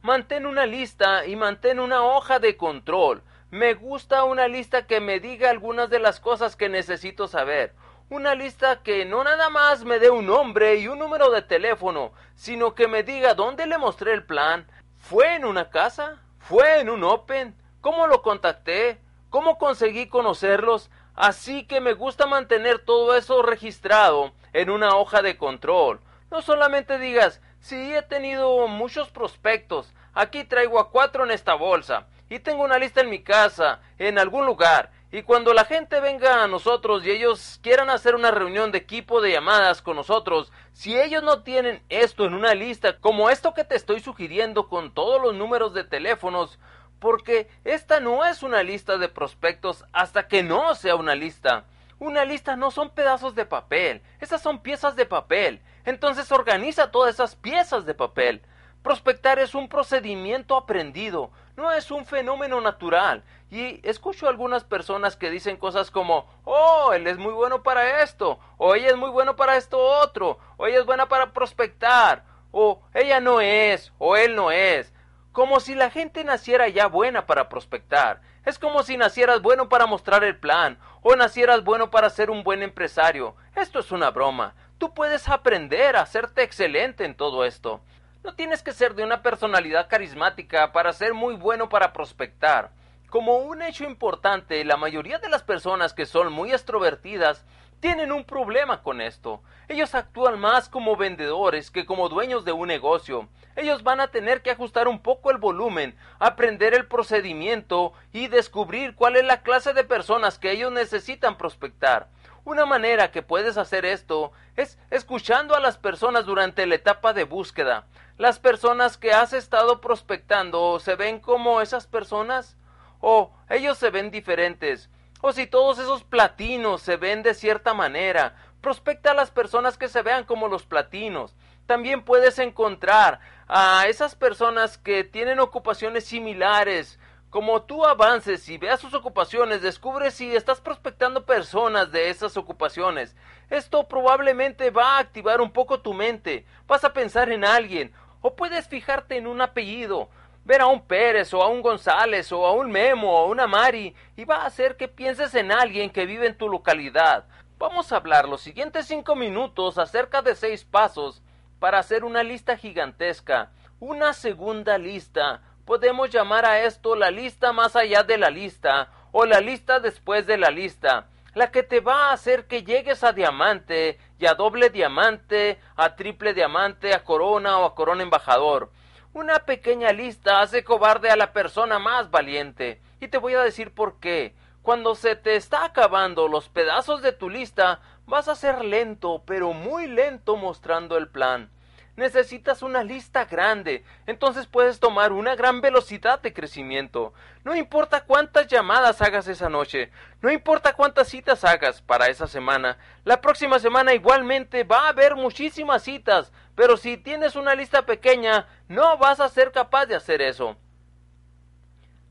Mantén 0.00 0.44
una 0.44 0.66
lista 0.66 1.24
y 1.26 1.36
mantén 1.36 1.78
una 1.78 2.02
hoja 2.02 2.40
de 2.40 2.56
control. 2.56 3.22
Me 3.52 3.74
gusta 3.74 4.24
una 4.24 4.48
lista 4.48 4.88
que 4.88 4.98
me 4.98 5.20
diga 5.20 5.48
algunas 5.48 5.90
de 5.90 6.00
las 6.00 6.18
cosas 6.18 6.56
que 6.56 6.68
necesito 6.68 7.28
saber. 7.28 7.72
Una 8.12 8.34
lista 8.34 8.82
que 8.82 9.06
no 9.06 9.24
nada 9.24 9.48
más 9.48 9.86
me 9.86 9.98
dé 9.98 10.10
un 10.10 10.26
nombre 10.26 10.76
y 10.76 10.86
un 10.86 10.98
número 10.98 11.30
de 11.30 11.40
teléfono, 11.40 12.12
sino 12.34 12.74
que 12.74 12.86
me 12.86 13.04
diga 13.04 13.32
dónde 13.32 13.64
le 13.64 13.78
mostré 13.78 14.12
el 14.12 14.26
plan. 14.26 14.66
¿Fue 14.98 15.34
en 15.34 15.46
una 15.46 15.70
casa? 15.70 16.20
¿Fue 16.38 16.80
en 16.80 16.90
un 16.90 17.04
Open? 17.04 17.56
cómo 17.80 18.06
lo 18.06 18.20
contacté, 18.20 19.00
cómo 19.30 19.56
conseguí 19.56 20.08
conocerlos, 20.08 20.90
así 21.14 21.64
que 21.66 21.80
me 21.80 21.94
gusta 21.94 22.26
mantener 22.26 22.80
todo 22.80 23.16
eso 23.16 23.40
registrado 23.40 24.34
en 24.52 24.68
una 24.68 24.94
hoja 24.94 25.22
de 25.22 25.38
control. 25.38 25.98
No 26.30 26.42
solamente 26.42 26.98
digas, 26.98 27.40
sí 27.60 27.94
he 27.94 28.02
tenido 28.02 28.68
muchos 28.68 29.08
prospectos, 29.08 29.90
aquí 30.12 30.44
traigo 30.44 30.78
a 30.78 30.90
cuatro 30.90 31.24
en 31.24 31.30
esta 31.30 31.54
bolsa, 31.54 32.08
y 32.28 32.40
tengo 32.40 32.62
una 32.62 32.78
lista 32.78 33.00
en 33.00 33.08
mi 33.08 33.22
casa, 33.22 33.80
en 33.96 34.18
algún 34.18 34.44
lugar, 34.44 34.90
y 35.12 35.22
cuando 35.22 35.52
la 35.52 35.66
gente 35.66 36.00
venga 36.00 36.42
a 36.42 36.48
nosotros 36.48 37.04
y 37.04 37.10
ellos 37.10 37.60
quieran 37.62 37.90
hacer 37.90 38.14
una 38.14 38.30
reunión 38.30 38.72
de 38.72 38.78
equipo 38.78 39.20
de 39.20 39.32
llamadas 39.32 39.82
con 39.82 39.94
nosotros, 39.94 40.50
si 40.72 40.98
ellos 40.98 41.22
no 41.22 41.42
tienen 41.42 41.82
esto 41.90 42.24
en 42.24 42.32
una 42.32 42.54
lista, 42.54 42.98
como 42.98 43.28
esto 43.28 43.52
que 43.52 43.64
te 43.64 43.76
estoy 43.76 44.00
sugiriendo 44.00 44.68
con 44.70 44.90
todos 44.94 45.20
los 45.20 45.34
números 45.34 45.74
de 45.74 45.84
teléfonos, 45.84 46.58
porque 46.98 47.50
esta 47.64 48.00
no 48.00 48.24
es 48.24 48.42
una 48.42 48.62
lista 48.62 48.96
de 48.96 49.10
prospectos 49.10 49.84
hasta 49.92 50.28
que 50.28 50.42
no 50.42 50.74
sea 50.74 50.96
una 50.96 51.14
lista. 51.14 51.66
Una 51.98 52.24
lista 52.24 52.56
no 52.56 52.70
son 52.70 52.88
pedazos 52.88 53.34
de 53.34 53.44
papel, 53.44 54.00
esas 54.18 54.40
son 54.40 54.60
piezas 54.60 54.96
de 54.96 55.04
papel. 55.04 55.60
Entonces 55.84 56.32
organiza 56.32 56.90
todas 56.90 57.14
esas 57.14 57.36
piezas 57.36 57.84
de 57.84 57.92
papel. 57.92 58.40
Prospectar 58.82 59.38
es 59.38 59.54
un 59.54 59.68
procedimiento 59.68 60.56
aprendido, 60.56 61.30
no 61.56 61.70
es 61.70 61.90
un 61.90 62.06
fenómeno 62.06 62.60
natural. 62.60 63.22
Y 63.52 63.86
escucho 63.86 64.30
algunas 64.30 64.64
personas 64.64 65.14
que 65.14 65.28
dicen 65.28 65.58
cosas 65.58 65.90
como, 65.90 66.26
oh, 66.46 66.94
él 66.94 67.06
es 67.06 67.18
muy 67.18 67.34
bueno 67.34 67.62
para 67.62 68.02
esto, 68.02 68.38
o 68.56 68.74
ella 68.74 68.88
es 68.88 68.96
muy 68.96 69.10
bueno 69.10 69.36
para 69.36 69.58
esto 69.58 69.78
otro, 69.78 70.38
o 70.56 70.66
ella 70.66 70.78
es 70.78 70.86
buena 70.86 71.06
para 71.06 71.34
prospectar, 71.34 72.24
o 72.50 72.80
ella 72.94 73.20
no 73.20 73.42
es, 73.42 73.92
o 73.98 74.16
él 74.16 74.36
no 74.36 74.50
es. 74.50 74.94
Como 75.32 75.60
si 75.60 75.74
la 75.74 75.90
gente 75.90 76.24
naciera 76.24 76.66
ya 76.68 76.86
buena 76.86 77.26
para 77.26 77.50
prospectar. 77.50 78.22
Es 78.46 78.58
como 78.58 78.84
si 78.84 78.96
nacieras 78.96 79.42
bueno 79.42 79.68
para 79.68 79.84
mostrar 79.84 80.24
el 80.24 80.38
plan, 80.38 80.78
o 81.02 81.14
nacieras 81.14 81.62
bueno 81.62 81.90
para 81.90 82.08
ser 82.08 82.30
un 82.30 82.44
buen 82.44 82.62
empresario. 82.62 83.36
Esto 83.54 83.80
es 83.80 83.92
una 83.92 84.10
broma. 84.10 84.54
Tú 84.78 84.94
puedes 84.94 85.28
aprender 85.28 85.96
a 85.96 86.00
hacerte 86.00 86.42
excelente 86.42 87.04
en 87.04 87.14
todo 87.14 87.44
esto. 87.44 87.82
No 88.24 88.34
tienes 88.34 88.62
que 88.62 88.72
ser 88.72 88.94
de 88.94 89.04
una 89.04 89.20
personalidad 89.20 89.90
carismática 89.90 90.72
para 90.72 90.94
ser 90.94 91.12
muy 91.12 91.34
bueno 91.34 91.68
para 91.68 91.92
prospectar. 91.92 92.70
Como 93.12 93.36
un 93.36 93.60
hecho 93.60 93.84
importante, 93.84 94.64
la 94.64 94.78
mayoría 94.78 95.18
de 95.18 95.28
las 95.28 95.42
personas 95.42 95.92
que 95.92 96.06
son 96.06 96.32
muy 96.32 96.50
extrovertidas 96.50 97.44
tienen 97.78 98.10
un 98.10 98.24
problema 98.24 98.82
con 98.82 99.02
esto. 99.02 99.42
Ellos 99.68 99.94
actúan 99.94 100.40
más 100.40 100.70
como 100.70 100.96
vendedores 100.96 101.70
que 101.70 101.84
como 101.84 102.08
dueños 102.08 102.46
de 102.46 102.52
un 102.52 102.68
negocio. 102.68 103.28
Ellos 103.54 103.82
van 103.82 104.00
a 104.00 104.08
tener 104.08 104.40
que 104.40 104.50
ajustar 104.50 104.88
un 104.88 105.02
poco 105.02 105.30
el 105.30 105.36
volumen, 105.36 105.94
aprender 106.20 106.72
el 106.72 106.86
procedimiento 106.86 107.92
y 108.14 108.28
descubrir 108.28 108.94
cuál 108.94 109.16
es 109.16 109.26
la 109.26 109.42
clase 109.42 109.74
de 109.74 109.84
personas 109.84 110.38
que 110.38 110.50
ellos 110.50 110.72
necesitan 110.72 111.36
prospectar. 111.36 112.08
Una 112.44 112.64
manera 112.64 113.10
que 113.10 113.20
puedes 113.20 113.58
hacer 113.58 113.84
esto 113.84 114.32
es 114.56 114.78
escuchando 114.88 115.54
a 115.54 115.60
las 115.60 115.76
personas 115.76 116.24
durante 116.24 116.64
la 116.64 116.76
etapa 116.76 117.12
de 117.12 117.24
búsqueda. 117.24 117.84
Las 118.16 118.38
personas 118.38 118.96
que 118.96 119.12
has 119.12 119.34
estado 119.34 119.82
prospectando 119.82 120.80
se 120.80 120.94
ven 120.94 121.20
como 121.20 121.60
esas 121.60 121.86
personas 121.86 122.56
o 123.02 123.30
ellos 123.50 123.76
se 123.76 123.90
ven 123.90 124.10
diferentes. 124.10 124.88
O 125.20 125.32
si 125.32 125.46
todos 125.46 125.78
esos 125.78 126.02
platinos 126.04 126.80
se 126.80 126.96
ven 126.96 127.22
de 127.22 127.34
cierta 127.34 127.74
manera, 127.74 128.34
prospecta 128.62 129.10
a 129.10 129.14
las 129.14 129.30
personas 129.30 129.76
que 129.76 129.88
se 129.88 130.00
vean 130.00 130.24
como 130.24 130.48
los 130.48 130.64
platinos. 130.64 131.36
También 131.66 132.04
puedes 132.04 132.38
encontrar 132.38 133.20
a 133.46 133.86
esas 133.86 134.14
personas 134.14 134.78
que 134.78 135.04
tienen 135.04 135.40
ocupaciones 135.40 136.04
similares, 136.04 136.98
como 137.32 137.62
tú 137.62 137.86
avances 137.86 138.46
y 138.50 138.58
veas 138.58 138.78
sus 138.78 138.92
ocupaciones, 138.92 139.62
descubres 139.62 140.12
si 140.12 140.36
estás 140.36 140.60
prospectando 140.60 141.24
personas 141.24 141.90
de 141.90 142.10
esas 142.10 142.36
ocupaciones. 142.36 143.16
Esto 143.48 143.88
probablemente 143.88 144.70
va 144.70 144.96
a 144.96 144.98
activar 144.98 145.40
un 145.40 145.50
poco 145.50 145.80
tu 145.80 145.94
mente. 145.94 146.44
Vas 146.66 146.84
a 146.84 146.92
pensar 146.92 147.30
en 147.30 147.44
alguien. 147.44 147.92
O 148.20 148.36
puedes 148.36 148.68
fijarte 148.68 149.16
en 149.16 149.26
un 149.26 149.40
apellido. 149.40 150.10
Ver 150.44 150.60
a 150.60 150.66
un 150.66 150.86
Pérez 150.86 151.32
o 151.34 151.42
a 151.42 151.48
un 151.48 151.62
González 151.62 152.32
o 152.32 152.46
a 152.46 152.52
un 152.52 152.70
Memo 152.70 153.12
o 153.12 153.24
a 153.24 153.26
una 153.26 153.46
Mari 153.46 153.94
y 154.16 154.24
va 154.24 154.36
a 154.36 154.46
hacer 154.46 154.76
que 154.76 154.88
pienses 154.88 155.34
en 155.34 155.52
alguien 155.52 155.90
que 155.90 156.06
vive 156.06 156.26
en 156.26 156.36
tu 156.36 156.48
localidad. 156.48 157.26
Vamos 157.58 157.92
a 157.92 157.96
hablar 157.96 158.28
los 158.28 158.40
siguientes 158.40 158.86
cinco 158.86 159.14
minutos 159.14 159.78
acerca 159.78 160.22
de 160.22 160.34
seis 160.34 160.64
pasos 160.64 161.22
para 161.58 161.78
hacer 161.78 162.04
una 162.04 162.22
lista 162.22 162.56
gigantesca, 162.56 163.52
una 163.78 164.12
segunda 164.12 164.78
lista, 164.78 165.42
Podemos 165.64 166.10
llamar 166.10 166.44
a 166.44 166.60
esto 166.64 166.96
la 166.96 167.12
lista 167.12 167.52
más 167.52 167.76
allá 167.76 168.02
de 168.02 168.18
la 168.18 168.30
lista 168.30 168.88
o 169.12 169.24
la 169.24 169.40
lista 169.40 169.78
después 169.78 170.26
de 170.26 170.36
la 170.36 170.50
lista, 170.50 171.06
la 171.34 171.52
que 171.52 171.62
te 171.62 171.78
va 171.78 172.08
a 172.08 172.12
hacer 172.12 172.46
que 172.46 172.64
llegues 172.64 173.04
a 173.04 173.12
diamante 173.12 173.98
y 174.18 174.26
a 174.26 174.34
doble 174.34 174.70
diamante, 174.70 175.60
a 175.76 175.94
triple 175.94 176.34
diamante, 176.34 176.94
a 176.94 177.04
corona 177.04 177.58
o 177.58 177.64
a 177.64 177.74
corona 177.76 178.02
embajador. 178.02 178.72
Una 179.14 179.40
pequeña 179.40 179.92
lista 179.92 180.40
hace 180.40 180.64
cobarde 180.64 181.10
a 181.10 181.16
la 181.16 181.34
persona 181.34 181.78
más 181.78 182.10
valiente. 182.10 182.80
Y 182.98 183.08
te 183.08 183.18
voy 183.18 183.34
a 183.34 183.42
decir 183.42 183.74
por 183.74 184.00
qué. 184.00 184.34
Cuando 184.62 184.94
se 184.94 185.16
te 185.16 185.36
está 185.36 185.66
acabando 185.66 186.28
los 186.28 186.48
pedazos 186.48 187.02
de 187.02 187.12
tu 187.12 187.28
lista, 187.28 187.80
vas 188.06 188.28
a 188.28 188.34
ser 188.34 188.64
lento, 188.64 189.22
pero 189.26 189.52
muy 189.52 189.86
lento 189.86 190.36
mostrando 190.36 190.96
el 190.96 191.08
plan 191.08 191.50
necesitas 191.96 192.62
una 192.62 192.82
lista 192.82 193.26
grande, 193.26 193.84
entonces 194.06 194.46
puedes 194.46 194.80
tomar 194.80 195.12
una 195.12 195.34
gran 195.36 195.60
velocidad 195.60 196.20
de 196.20 196.32
crecimiento. 196.32 197.12
No 197.44 197.54
importa 197.54 198.04
cuántas 198.04 198.46
llamadas 198.46 199.02
hagas 199.02 199.28
esa 199.28 199.48
noche, 199.48 199.90
no 200.22 200.30
importa 200.30 200.72
cuántas 200.72 201.08
citas 201.08 201.44
hagas 201.44 201.82
para 201.82 202.08
esa 202.08 202.26
semana, 202.26 202.78
la 203.04 203.20
próxima 203.20 203.58
semana 203.58 203.92
igualmente 203.94 204.64
va 204.64 204.86
a 204.86 204.88
haber 204.88 205.16
muchísimas 205.16 205.82
citas, 205.82 206.32
pero 206.54 206.76
si 206.76 206.96
tienes 206.96 207.36
una 207.36 207.54
lista 207.54 207.82
pequeña, 207.84 208.46
no 208.72 208.96
vas 208.96 209.20
a 209.20 209.28
ser 209.28 209.52
capaz 209.52 209.84
de 209.84 209.94
hacer 209.94 210.22
eso. 210.22 210.56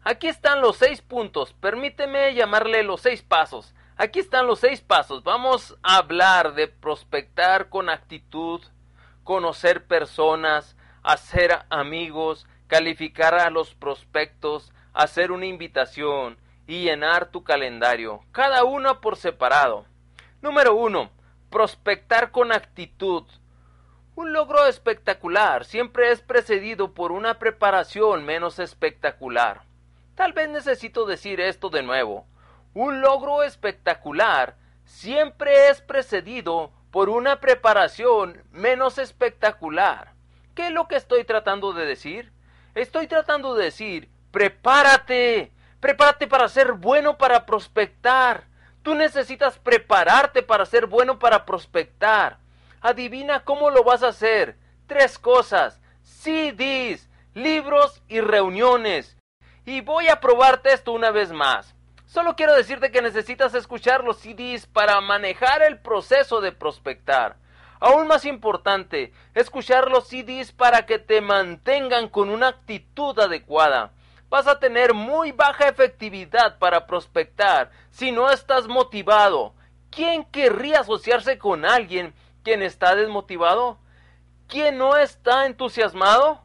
Aquí 0.04 0.28
están 0.28 0.62
los 0.62 0.78
seis 0.78 1.02
puntos, 1.02 1.54
permíteme 1.54 2.36
llamarle 2.36 2.84
los 2.84 3.02
seis 3.02 3.24
pasos. 3.24 3.74
Aquí 3.98 4.20
están 4.20 4.46
los 4.48 4.60
seis 4.60 4.80
pasos. 4.82 5.24
Vamos 5.24 5.76
a 5.84 5.98
hablar 5.98 6.54
de 6.54 6.68
prospectar 6.68 7.70
con 7.70 7.90
actitud, 7.90 8.62
conocer 9.24 9.86
personas, 9.86 10.76
hacer 11.04 11.66
amigos, 11.70 12.48
calificar 12.68 13.34
a 13.36 13.50
los 13.50 13.74
prospectos, 13.74 14.72
hacer 14.94 15.32
una 15.32 15.48
invitación 15.48 16.38
y 16.68 16.84
llenar 16.84 17.32
tu 17.32 17.44
calendario, 17.44 18.22
cada 18.32 18.64
uno 18.64 19.02
por 19.02 19.18
separado. 19.18 19.86
Número 20.42 20.76
uno, 20.76 21.12
prospectar 21.50 22.32
con 22.32 22.52
actitud. 22.52 23.24
Un 24.14 24.34
logro 24.34 24.66
espectacular 24.66 25.64
siempre 25.64 26.12
es 26.12 26.20
precedido 26.22 26.94
por 26.94 27.14
una 27.14 27.40
preparación 27.40 28.26
menos 28.26 28.60
espectacular. 28.60 29.62
Tal 30.16 30.34
vez 30.34 30.50
necesito 30.50 31.06
decir 31.06 31.40
esto 31.40 31.70
de 31.70 31.82
nuevo. 31.82 32.28
Un 32.74 33.00
logro 33.00 33.42
espectacular 33.42 34.58
siempre 34.84 35.70
es 35.70 35.82
precedido 35.82 36.74
por 36.92 37.08
una 37.08 37.40
preparación 37.40 38.44
menos 38.52 38.98
espectacular. 38.98 40.12
¿Qué 40.56 40.68
es 40.68 40.74
lo 40.74 40.90
que 40.90 40.98
estoy 40.98 41.24
tratando 41.24 41.72
de 41.72 41.86
decir? 41.86 42.34
Estoy 42.76 43.08
tratando 43.08 43.56
de 43.56 43.64
decir, 43.64 44.10
prepárate, 44.32 45.54
prepárate 45.80 46.28
para 46.28 46.50
ser 46.50 46.74
bueno 46.74 47.18
para 47.18 47.46
prospectar. 47.46 48.44
Tú 48.84 48.94
necesitas 48.94 49.58
prepararte 49.58 50.44
para 50.44 50.66
ser 50.66 50.88
bueno 50.88 51.18
para 51.18 51.46
prospectar. 51.46 52.41
Adivina 52.82 53.44
cómo 53.44 53.70
lo 53.70 53.84
vas 53.84 54.02
a 54.02 54.08
hacer. 54.08 54.58
Tres 54.88 55.20
cosas, 55.20 55.80
CDs, 56.02 57.10
libros 57.36 58.02
y 58.08 58.22
reuniones. 58.22 59.18
Y 59.66 59.82
voy 59.82 60.08
a 60.08 60.20
probarte 60.20 60.74
esto 60.74 60.92
una 60.92 61.12
vez 61.12 61.32
más. 61.32 61.76
Solo 62.08 62.36
quiero 62.36 62.56
decirte 62.56 62.92
que 62.92 63.04
necesitas 63.04 63.54
escuchar 63.54 64.04
los 64.04 64.18
CDs 64.18 64.66
para 64.66 65.00
manejar 65.00 65.62
el 65.62 65.80
proceso 65.80 66.42
de 66.42 66.52
prospectar. 66.52 67.38
Aún 67.80 68.08
más 68.08 68.26
importante, 68.26 69.14
escuchar 69.36 69.90
los 69.90 70.08
CDs 70.08 70.52
para 70.52 70.86
que 70.88 70.98
te 70.98 71.22
mantengan 71.22 72.10
con 72.10 72.30
una 72.30 72.48
actitud 72.50 73.18
adecuada. 73.20 73.92
Vas 74.30 74.48
a 74.48 74.60
tener 74.60 74.94
muy 74.94 75.32
baja 75.32 75.68
efectividad 75.68 76.58
para 76.58 76.88
prospectar 76.88 77.70
si 77.92 78.12
no 78.12 78.30
estás 78.32 78.68
motivado. 78.68 79.54
¿Quién 79.92 80.26
querría 80.26 80.80
asociarse 80.80 81.38
con 81.38 81.66
alguien 81.66 82.14
quien 82.44 82.62
está 82.62 82.96
desmotivado? 82.96 83.80
¿Quién 84.48 84.78
no 84.78 84.98
está 84.98 85.46
entusiasmado? 85.46 86.44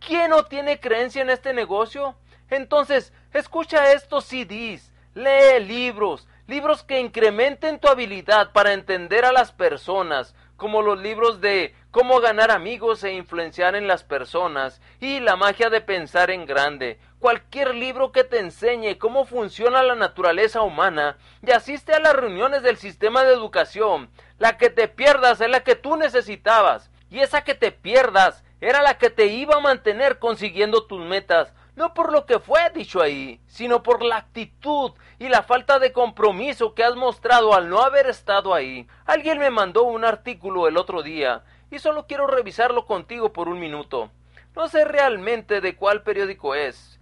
¿Quién 0.00 0.30
no 0.30 0.44
tiene 0.44 0.80
creencia 0.80 1.22
en 1.22 1.30
este 1.30 1.52
negocio? 1.52 2.16
Entonces, 2.50 3.12
escucha 3.32 3.92
estos 3.92 4.24
CDs, 4.24 4.92
lee 5.14 5.60
libros, 5.60 6.26
libros 6.46 6.82
que 6.82 7.00
incrementen 7.00 7.78
tu 7.78 7.88
habilidad 7.88 8.52
para 8.52 8.72
entender 8.72 9.24
a 9.24 9.32
las 9.32 9.52
personas, 9.52 10.34
como 10.56 10.82
los 10.82 10.98
libros 11.00 11.40
de 11.40 11.74
cómo 11.90 12.20
ganar 12.20 12.50
amigos 12.50 13.04
e 13.04 13.12
influenciar 13.12 13.74
en 13.74 13.86
las 13.86 14.02
personas 14.02 14.80
y 15.00 15.20
la 15.20 15.36
magia 15.36 15.68
de 15.68 15.80
pensar 15.80 16.30
en 16.30 16.46
grande. 16.46 16.98
Cualquier 17.18 17.74
libro 17.74 18.12
que 18.12 18.24
te 18.24 18.38
enseñe 18.38 18.96
cómo 18.96 19.24
funciona 19.24 19.82
la 19.82 19.94
naturaleza 19.94 20.62
humana 20.62 21.18
y 21.42 21.50
asiste 21.50 21.92
a 21.92 21.98
las 21.98 22.14
reuniones 22.14 22.62
del 22.62 22.76
sistema 22.76 23.24
de 23.24 23.32
educación. 23.32 24.10
La 24.38 24.56
que 24.56 24.70
te 24.70 24.88
pierdas 24.88 25.40
es 25.40 25.50
la 25.50 25.64
que 25.64 25.74
tú 25.74 25.96
necesitabas 25.96 26.90
y 27.10 27.20
esa 27.20 27.42
que 27.42 27.54
te 27.54 27.72
pierdas 27.72 28.44
era 28.60 28.82
la 28.82 28.98
que 28.98 29.10
te 29.10 29.26
iba 29.26 29.56
a 29.56 29.60
mantener 29.60 30.18
consiguiendo 30.18 30.86
tus 30.86 31.04
metas 31.04 31.52
no 31.78 31.94
por 31.94 32.12
lo 32.12 32.26
que 32.26 32.40
fue 32.40 32.68
dicho 32.74 33.00
ahí, 33.00 33.40
sino 33.46 33.84
por 33.84 34.02
la 34.02 34.16
actitud 34.16 34.92
y 35.20 35.28
la 35.28 35.44
falta 35.44 35.78
de 35.78 35.92
compromiso 35.92 36.74
que 36.74 36.82
has 36.82 36.96
mostrado 36.96 37.54
al 37.54 37.70
no 37.70 37.82
haber 37.82 38.08
estado 38.08 38.52
ahí. 38.52 38.88
Alguien 39.06 39.38
me 39.38 39.48
mandó 39.50 39.84
un 39.84 40.04
artículo 40.04 40.66
el 40.66 40.76
otro 40.76 41.04
día 41.04 41.44
y 41.70 41.78
solo 41.78 42.08
quiero 42.08 42.26
revisarlo 42.26 42.84
contigo 42.84 43.32
por 43.32 43.48
un 43.48 43.60
minuto. 43.60 44.10
No 44.56 44.68
sé 44.68 44.84
realmente 44.84 45.60
de 45.60 45.76
cuál 45.76 46.02
periódico 46.02 46.56
es, 46.56 46.97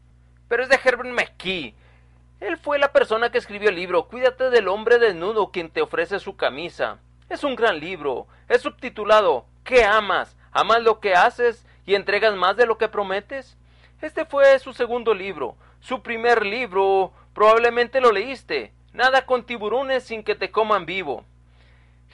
pero 0.48 0.62
es 0.62 0.68
de 0.68 0.78
Herbert 0.82 1.10
McKee. 1.10 1.74
Él 2.40 2.56
fue 2.58 2.78
la 2.78 2.92
persona 2.92 3.30
que 3.30 3.38
escribió 3.38 3.70
el 3.70 3.76
libro 3.76 4.08
Cuídate 4.08 4.50
del 4.50 4.68
hombre 4.68 4.98
desnudo 4.98 5.50
quien 5.50 5.70
te 5.70 5.82
ofrece 5.82 6.18
su 6.18 6.36
camisa. 6.36 6.98
Es 7.28 7.44
un 7.44 7.56
gran 7.56 7.80
libro. 7.80 8.26
Es 8.48 8.62
subtitulado 8.62 9.46
¿Qué 9.64 9.84
amas? 9.84 10.36
¿Amas 10.52 10.82
lo 10.82 11.00
que 11.00 11.14
haces 11.14 11.66
y 11.86 11.96
entregas 11.96 12.34
más 12.36 12.56
de 12.56 12.66
lo 12.66 12.78
que 12.78 12.88
prometes? 12.88 13.56
Este 14.00 14.24
fue 14.24 14.58
su 14.60 14.72
segundo 14.72 15.12
libro. 15.12 15.56
Su 15.80 16.02
primer 16.02 16.46
libro 16.46 17.12
probablemente 17.34 18.00
lo 18.00 18.12
leíste. 18.12 18.72
Nada 18.92 19.26
con 19.26 19.44
tiburones 19.44 20.04
sin 20.04 20.22
que 20.22 20.36
te 20.36 20.50
coman 20.50 20.86
vivo. 20.86 21.24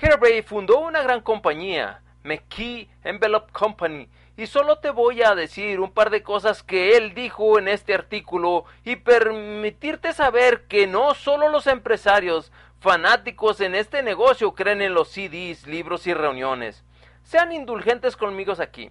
Herbert 0.01 0.47
fundó 0.47 0.81
una 0.81 1.03
gran 1.03 1.21
compañía, 1.21 2.01
McKee 2.25 2.89
Envelope 3.05 3.53
Company, 3.53 4.09
y 4.37 4.47
solo 4.47 4.79
te 4.79 4.91
voy 4.91 5.23
a 5.23 5.35
decir 5.35 5.81
un 5.81 5.93
par 5.93 6.11
de 6.11 6.23
cosas 6.23 6.63
que 6.63 6.97
él 6.97 7.15
dijo 7.15 7.59
en 7.59 7.69
este 7.69 7.95
artículo 7.95 8.65
y 8.85 8.97
permitirte 8.97 10.13
saber 10.13 10.67
que 10.67 10.87
no 10.87 11.15
solo 11.15 11.49
los 11.49 11.67
empresarios 11.67 12.51
fanáticos 12.81 13.61
en 13.61 13.75
este 13.75 14.03
negocio 14.03 14.55
creen 14.55 14.83
en 14.83 14.95
los 14.95 15.09
CDs, 15.09 15.67
libros 15.67 16.07
y 16.07 16.15
reuniones. 16.15 16.85
Sean 17.23 17.53
indulgentes 17.53 18.17
conmigo 18.17 18.55
aquí. 18.59 18.91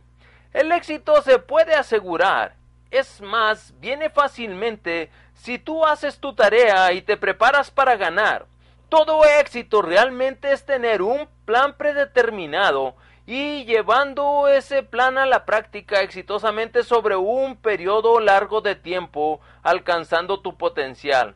El 0.54 0.72
éxito 0.72 1.22
se 1.22 1.40
puede 1.40 1.74
asegurar 1.76 2.56
es 2.92 3.22
más, 3.22 3.74
viene 3.80 4.10
fácilmente 4.10 5.10
si 5.34 5.58
tú 5.58 5.86
haces 5.86 6.20
tu 6.20 6.36
tarea 6.36 6.92
y 6.92 7.02
te 7.02 7.16
preparas 7.16 7.72
para 7.72 7.96
ganar. 7.96 8.46
Todo 8.90 9.24
éxito 9.24 9.82
realmente 9.82 10.52
es 10.52 10.66
tener 10.66 11.02
un 11.02 11.30
plan 11.46 11.78
predeterminado 11.78 12.96
y 13.26 13.66
llevando 13.66 14.48
ese 14.48 14.84
plan 14.84 15.18
a 15.18 15.26
la 15.26 15.46
práctica 15.46 16.02
exitosamente 16.02 16.84
sobre 16.84 17.16
un 17.16 17.56
periodo 17.56 18.20
largo 18.20 18.62
de 18.62 18.76
tiempo, 18.76 19.40
alcanzando 19.64 20.42
tu 20.42 20.58
potencial. 20.58 21.36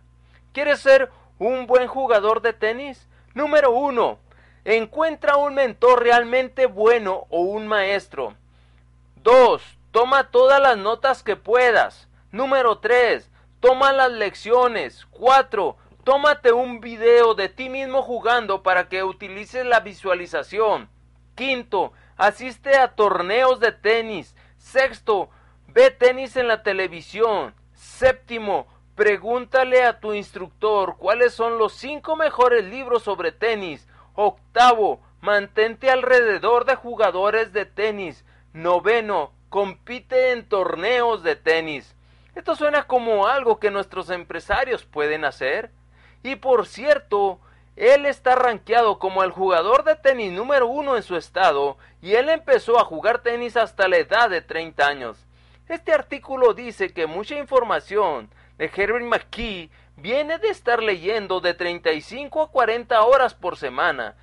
¿Quieres 0.54 0.80
ser 0.80 1.12
un 1.38 1.68
buen 1.68 1.88
jugador 1.88 2.42
de 2.42 2.54
tenis? 2.54 3.08
Número 3.34 3.72
uno, 3.72 4.20
encuentra 4.63 5.38
un 5.38 5.54
mentor 5.54 6.04
realmente 6.04 6.65
bueno 6.65 7.25
o 7.30 7.42
un 7.42 7.68
maestro. 7.68 8.36
Dos, 9.15 9.62
Toma 9.96 10.30
todas 10.30 10.60
las 10.62 10.77
notas 10.77 11.24
que 11.24 11.38
puedas. 11.38 12.10
Número 12.34 12.80
3. 12.80 13.32
Toma 13.62 13.94
las 13.94 14.12
lecciones. 14.12 15.06
4. 15.12 15.77
Tómate 16.04 16.51
un 16.51 16.82
video 16.82 17.34
de 17.34 17.48
ti 17.48 17.70
mismo 17.70 18.01
jugando 18.01 18.62
para 18.62 18.90
que 18.90 19.05
utilices 19.05 19.66
la 19.66 19.79
visualización. 19.79 20.90
Quinto, 21.35 21.91
asiste 22.17 22.77
a 22.77 22.95
torneos 22.95 23.59
de 23.59 23.71
tenis. 23.71 24.35
Sexto, 24.57 25.29
ve 25.67 25.91
tenis 25.91 26.35
en 26.37 26.48
la 26.48 26.63
televisión. 26.63 27.53
Séptimo, 27.74 28.67
pregúntale 28.95 29.83
a 29.83 30.00
tu 30.00 30.13
instructor 30.13 30.95
cuáles 30.98 31.33
son 31.33 31.57
los 31.57 31.74
cinco 31.74 32.15
mejores 32.15 32.65
libros 32.65 33.03
sobre 33.03 33.31
tenis. 33.31 33.87
Octavo, 34.15 35.01
mantente 35.21 35.89
alrededor 35.89 36.65
de 36.65 36.75
jugadores 36.75 37.51
de 37.51 37.65
tenis. 37.65 38.25
Noveno, 38.53 39.33
compite 39.50 40.31
en 40.31 40.48
torneos 40.48 41.21
de 41.21 41.35
tenis. 41.35 41.95
Esto 42.35 42.55
suena 42.55 42.87
como 42.87 43.27
algo 43.27 43.59
que 43.59 43.71
nuestros 43.71 44.09
empresarios 44.09 44.85
pueden 44.85 45.25
hacer. 45.25 45.71
Y 46.24 46.37
por 46.37 46.65
cierto, 46.65 47.39
él 47.75 48.05
está 48.05 48.35
rankeado 48.35 49.00
como 49.00 49.24
el 49.24 49.31
jugador 49.31 49.83
de 49.83 49.96
tenis 49.96 50.31
número 50.31 50.68
uno 50.68 50.96
en 50.96 51.03
su 51.03 51.18
estado 51.18 51.77
y 52.01 52.14
él 52.14 52.29
empezó 52.29 52.79
a 52.79 52.85
jugar 52.85 53.20
tenis 53.20 53.57
hasta 53.57 53.88
la 53.88 53.98
edad 53.98 54.29
de 54.29 54.42
30 54.42 54.88
años. 54.88 55.25
Este 55.68 55.92
artículo 55.92 56.53
dice 56.53 56.94
que 56.94 57.05
mucha 57.05 57.38
información 57.38 58.29
de 58.57 58.72
Herbert 58.74 59.05
McKee 59.05 59.70
viene 59.98 60.38
de 60.38 60.50
estar 60.50 60.81
leyendo 60.81 61.42
de 61.42 61.53
35 61.53 62.44
a 62.44 62.51
40 62.51 63.01
horas 63.01 63.33
por 63.33 63.57
semana. 63.57 64.16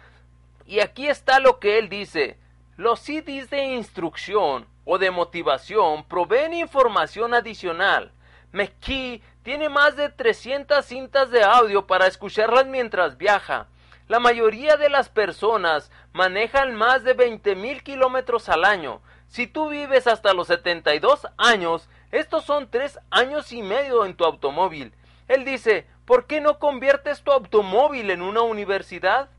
Y 0.64 0.80
aquí 0.80 1.08
está 1.08 1.40
lo 1.40 1.58
que 1.58 1.78
él 1.78 1.88
dice. 1.88 2.38
Los 2.76 3.00
CDs 3.00 3.50
de 3.50 3.64
instrucción 3.74 4.66
o 4.84 4.98
de 4.98 5.10
motivación 5.10 6.04
proveen 6.04 6.54
información 6.54 7.34
adicional. 7.34 8.12
McKee 8.52 9.22
tiene 9.42 9.68
más 9.68 9.96
de 9.96 10.08
300 10.08 10.84
cintas 10.84 11.30
de 11.30 11.42
audio 11.42 11.86
para 11.86 12.06
escucharlas 12.06 12.66
mientras 12.66 13.16
viaja. 13.18 13.66
La 14.08 14.20
mayoría 14.20 14.76
de 14.76 14.88
las 14.88 15.08
personas 15.08 15.90
manejan 16.12 16.74
más 16.74 17.02
de 17.02 17.16
20.000 17.16 17.82
kilómetros 17.82 18.48
al 18.48 18.64
año. 18.64 19.00
Si 19.26 19.46
tú 19.46 19.70
vives 19.70 20.06
hasta 20.06 20.34
los 20.34 20.48
72 20.48 21.26
años, 21.38 21.88
estos 22.10 22.44
son 22.44 22.70
tres 22.70 22.98
años 23.10 23.52
y 23.52 23.62
medio 23.62 24.04
en 24.04 24.14
tu 24.14 24.24
automóvil. 24.24 24.92
Él 25.28 25.44
dice, 25.44 25.86
¿por 26.04 26.26
qué 26.26 26.40
no 26.40 26.58
conviertes 26.58 27.22
tu 27.22 27.32
automóvil 27.32 28.10
en 28.10 28.22
una 28.22 28.42
universidad? 28.42 29.30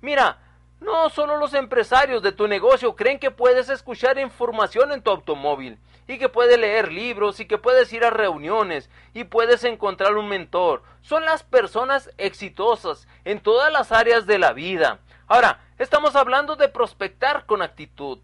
Mira, 0.00 0.38
no 0.80 1.10
solo 1.10 1.36
los 1.36 1.54
empresarios 1.54 2.22
de 2.22 2.32
tu 2.32 2.48
negocio 2.48 2.96
creen 2.96 3.18
que 3.18 3.30
puedes 3.30 3.68
escuchar 3.68 4.18
información 4.18 4.90
en 4.90 5.02
tu 5.02 5.10
automóvil 5.10 5.78
y 6.12 6.18
que 6.18 6.28
puedes 6.28 6.58
leer 6.58 6.92
libros 6.92 7.40
y 7.40 7.46
que 7.46 7.58
puedes 7.58 7.92
ir 7.92 8.04
a 8.04 8.10
reuniones 8.10 8.90
y 9.14 9.24
puedes 9.24 9.64
encontrar 9.64 10.16
un 10.16 10.28
mentor. 10.28 10.82
Son 11.00 11.24
las 11.24 11.42
personas 11.42 12.10
exitosas 12.18 13.08
en 13.24 13.40
todas 13.40 13.72
las 13.72 13.92
áreas 13.92 14.26
de 14.26 14.38
la 14.38 14.52
vida. 14.52 15.00
Ahora, 15.26 15.60
estamos 15.78 16.14
hablando 16.14 16.56
de 16.56 16.68
prospectar 16.68 17.46
con 17.46 17.62
actitud. 17.62 18.18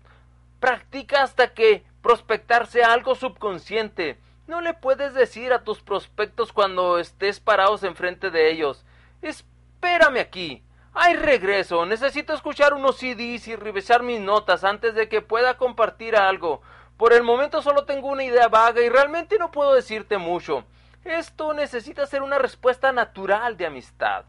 Practica 0.60 1.22
hasta 1.22 1.54
que 1.54 1.84
prospectar 2.02 2.66
sea 2.66 2.92
algo 2.92 3.14
subconsciente. 3.14 4.18
No 4.46 4.60
le 4.60 4.74
puedes 4.74 5.14
decir 5.14 5.52
a 5.52 5.64
tus 5.64 5.80
prospectos 5.80 6.52
cuando 6.52 6.98
estés 6.98 7.40
parados 7.40 7.82
enfrente 7.82 8.30
de 8.30 8.50
ellos. 8.50 8.84
Espérame 9.22 10.20
aquí. 10.20 10.62
¡Ay, 10.94 11.14
regreso! 11.14 11.86
Necesito 11.86 12.32
escuchar 12.34 12.74
unos 12.74 12.96
CDs 12.96 13.46
y 13.46 13.56
revisar 13.56 14.02
mis 14.02 14.20
notas 14.20 14.64
antes 14.64 14.94
de 14.94 15.08
que 15.08 15.22
pueda 15.22 15.56
compartir 15.56 16.16
algo. 16.16 16.60
Por 16.98 17.12
el 17.12 17.22
momento 17.22 17.62
solo 17.62 17.84
tengo 17.84 18.08
una 18.08 18.24
idea 18.24 18.48
vaga 18.48 18.82
y 18.82 18.88
realmente 18.88 19.38
no 19.38 19.52
puedo 19.52 19.72
decirte 19.72 20.18
mucho. 20.18 20.64
Esto 21.04 21.54
necesita 21.54 22.04
ser 22.06 22.22
una 22.22 22.38
respuesta 22.38 22.90
natural 22.90 23.56
de 23.56 23.66
amistad. 23.66 24.24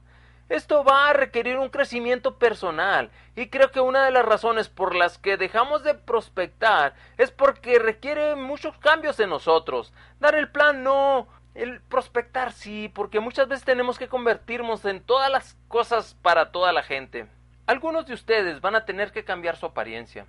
Esto 0.50 0.84
va 0.84 1.10
a 1.10 1.14
requerir 1.14 1.58
un 1.58 1.70
crecimiento 1.70 2.38
personal 2.38 3.10
y 3.36 3.50
creo 3.50 3.72
que 3.72 3.80
una 3.80 4.06
de 4.06 4.12
las 4.12 4.24
razones 4.24 4.70
por 4.70 4.94
las 4.94 5.18
que 5.18 5.36
dejamos 5.36 5.84
de 5.84 5.96
prospectar 5.96 6.94
es 7.18 7.32
porque 7.32 7.80
requiere 7.80 8.36
muchos 8.36 8.78
cambios 8.78 9.20
en 9.20 9.32
nosotros. 9.32 9.92
Dar 10.20 10.36
el 10.36 10.52
plan 10.52 10.84
no 10.84 11.28
el 11.56 11.82
prospectar 11.82 12.54
sí, 12.54 12.88
porque 12.94 13.20
muchas 13.20 13.48
veces 13.48 13.66
tenemos 13.66 13.98
que 13.98 14.08
convertirnos 14.08 14.86
en 14.86 15.02
todas 15.02 15.32
las 15.32 15.58
cosas 15.68 16.16
para 16.22 16.52
toda 16.52 16.72
la 16.72 16.84
gente. 16.84 17.26
Algunos 17.66 18.06
de 18.06 18.14
ustedes 18.14 18.62
van 18.62 18.76
a 18.76 18.86
tener 18.86 19.12
que 19.12 19.26
cambiar 19.26 19.58
su 19.58 19.66
apariencia. 19.66 20.28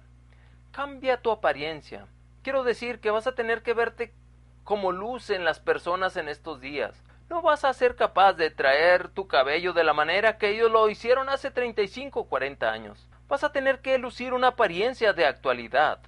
Cambia 0.73 1.21
tu 1.21 1.31
apariencia. 1.31 2.07
Quiero 2.43 2.65
decir 2.65 3.01
que 3.01 3.11
vas 3.11 3.27
a 3.27 3.35
tener 3.35 3.63
que 3.63 3.75
verte 3.75 4.15
como 4.65 4.93
lucen 4.93 5.45
las 5.45 5.61
personas 5.61 6.17
en 6.17 6.29
estos 6.29 6.61
días. 6.61 7.05
No 7.29 7.43
vas 7.43 7.65
a 7.65 7.73
ser 7.73 7.97
capaz 7.97 8.33
de 8.33 8.51
traer 8.51 9.09
tu 9.09 9.29
cabello 9.29 9.73
de 9.73 9.85
la 9.85 9.93
manera 9.93 10.39
que 10.39 10.49
ellos 10.51 10.71
lo 10.71 10.89
hicieron 10.89 11.29
hace 11.29 11.51
35 11.51 12.21
o 12.21 12.29
40 12.29 12.73
años. 12.73 13.09
Vas 13.29 13.45
a 13.45 13.53
tener 13.53 13.81
que 13.81 13.99
lucir 13.99 14.33
una 14.33 14.49
apariencia 14.49 15.13
de 15.13 15.27
actualidad, 15.27 16.01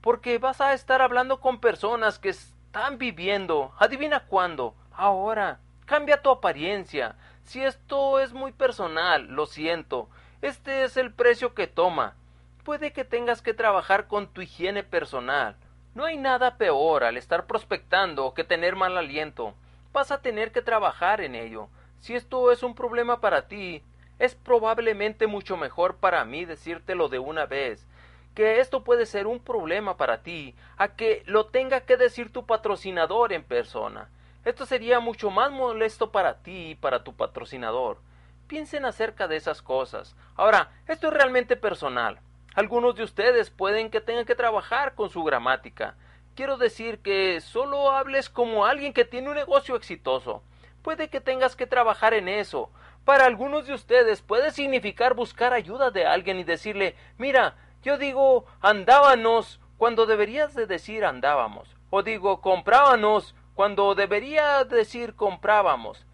porque 0.00 0.38
vas 0.38 0.60
a 0.60 0.74
estar 0.74 1.02
hablando 1.02 1.40
con 1.40 1.60
personas 1.60 2.18
que 2.18 2.30
están 2.30 2.98
viviendo. 2.98 3.72
Adivina 3.78 4.26
cuándo. 4.26 4.74
Ahora. 4.92 5.60
Cambia 5.86 6.20
tu 6.20 6.30
apariencia. 6.30 7.14
Si 7.44 7.62
esto 7.62 8.18
es 8.18 8.32
muy 8.32 8.50
personal, 8.50 9.28
lo 9.28 9.46
siento. 9.46 10.10
Este 10.42 10.82
es 10.82 10.96
el 10.96 11.14
precio 11.14 11.54
que 11.54 11.68
toma. 11.68 12.16
Puede 12.64 12.92
que 12.92 13.04
tengas 13.04 13.40
que 13.40 13.54
trabajar 13.54 14.08
con 14.08 14.26
tu 14.26 14.40
higiene 14.40 14.82
personal. 14.82 15.56
No 15.96 16.04
hay 16.04 16.18
nada 16.18 16.58
peor 16.58 17.04
al 17.04 17.16
estar 17.16 17.46
prospectando 17.46 18.34
que 18.34 18.44
tener 18.44 18.76
mal 18.76 18.98
aliento. 18.98 19.54
Vas 19.94 20.10
a 20.10 20.20
tener 20.20 20.52
que 20.52 20.60
trabajar 20.60 21.22
en 21.22 21.34
ello. 21.34 21.70
Si 22.00 22.14
esto 22.14 22.52
es 22.52 22.62
un 22.62 22.74
problema 22.74 23.22
para 23.22 23.48
ti, 23.48 23.82
Es 24.18 24.34
probablemente 24.34 25.26
mucho 25.26 25.56
mejor 25.56 25.96
para 25.96 26.24
mí 26.24 26.44
decírtelo 26.44 27.08
de 27.08 27.18
una 27.18 27.44
vez, 27.46 27.86
que 28.34 28.60
esto 28.60 28.82
puede 28.82 29.04
ser 29.06 29.26
un 29.26 29.40
problema 29.40 29.96
para 29.96 30.22
ti, 30.22 30.54
a 30.78 30.88
que 30.88 31.22
lo 31.26 31.46
tenga 31.46 31.82
que 31.82 31.96
decir 31.96 32.32
tu 32.32 32.46
patrocinador 32.46 33.32
en 33.32 33.42
persona. 33.44 34.08
Esto 34.44 34.64
sería 34.64 35.00
mucho 35.00 35.30
más 35.30 35.50
molesto 35.50 36.12
para 36.12 36.38
ti 36.42 36.70
y 36.70 36.74
para 36.74 37.04
tu 37.04 37.14
patrocinador. 37.14 37.98
Piensen 38.46 38.84
acerca 38.84 39.28
de 39.28 39.36
esas 39.36 39.60
cosas. 39.60 40.14
Ahora, 40.34 40.70
esto 40.86 41.08
es 41.08 41.14
realmente 41.14 41.56
personal. 41.56 42.20
Algunos 42.56 42.96
de 42.96 43.02
ustedes 43.02 43.50
pueden 43.50 43.90
que 43.90 44.00
tengan 44.00 44.24
que 44.24 44.34
trabajar 44.34 44.94
con 44.94 45.10
su 45.10 45.22
gramática. 45.22 45.94
Quiero 46.34 46.56
decir 46.56 47.00
que 47.00 47.42
solo 47.42 47.90
hables 47.90 48.30
como 48.30 48.64
alguien 48.64 48.94
que 48.94 49.04
tiene 49.04 49.28
un 49.28 49.34
negocio 49.34 49.76
exitoso. 49.76 50.42
Puede 50.80 51.10
que 51.10 51.20
tengas 51.20 51.54
que 51.54 51.66
trabajar 51.66 52.14
en 52.14 52.28
eso. 52.28 52.70
Para 53.04 53.26
algunos 53.26 53.66
de 53.66 53.74
ustedes 53.74 54.22
puede 54.22 54.52
significar 54.52 55.12
buscar 55.12 55.52
ayuda 55.52 55.90
de 55.90 56.06
alguien 56.06 56.38
y 56.38 56.44
decirle, 56.44 56.96
mira, 57.18 57.56
yo 57.82 57.98
digo 57.98 58.46
andábamos 58.62 59.60
cuando 59.76 60.06
deberías 60.06 60.54
de 60.54 60.66
decir 60.66 61.04
andábamos. 61.04 61.76
O 61.90 62.02
digo 62.02 62.40
comprábamos 62.40 63.34
cuando 63.54 63.94
debería 63.94 64.64
decir 64.64 65.14
comprábamos. 65.14 66.06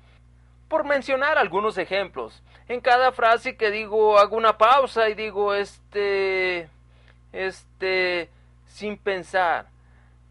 Por 0.66 0.82
mencionar 0.84 1.38
algunos 1.38 1.78
ejemplos. 1.78 2.42
En 2.68 2.80
cada 2.80 3.12
frase 3.12 3.56
que 3.56 3.70
digo 3.70 4.18
hago 4.18 4.36
una 4.36 4.58
pausa 4.58 5.08
y 5.08 5.14
digo 5.14 5.54
este... 5.54 6.68
este... 7.32 8.30
sin 8.66 8.96
pensar. 8.96 9.66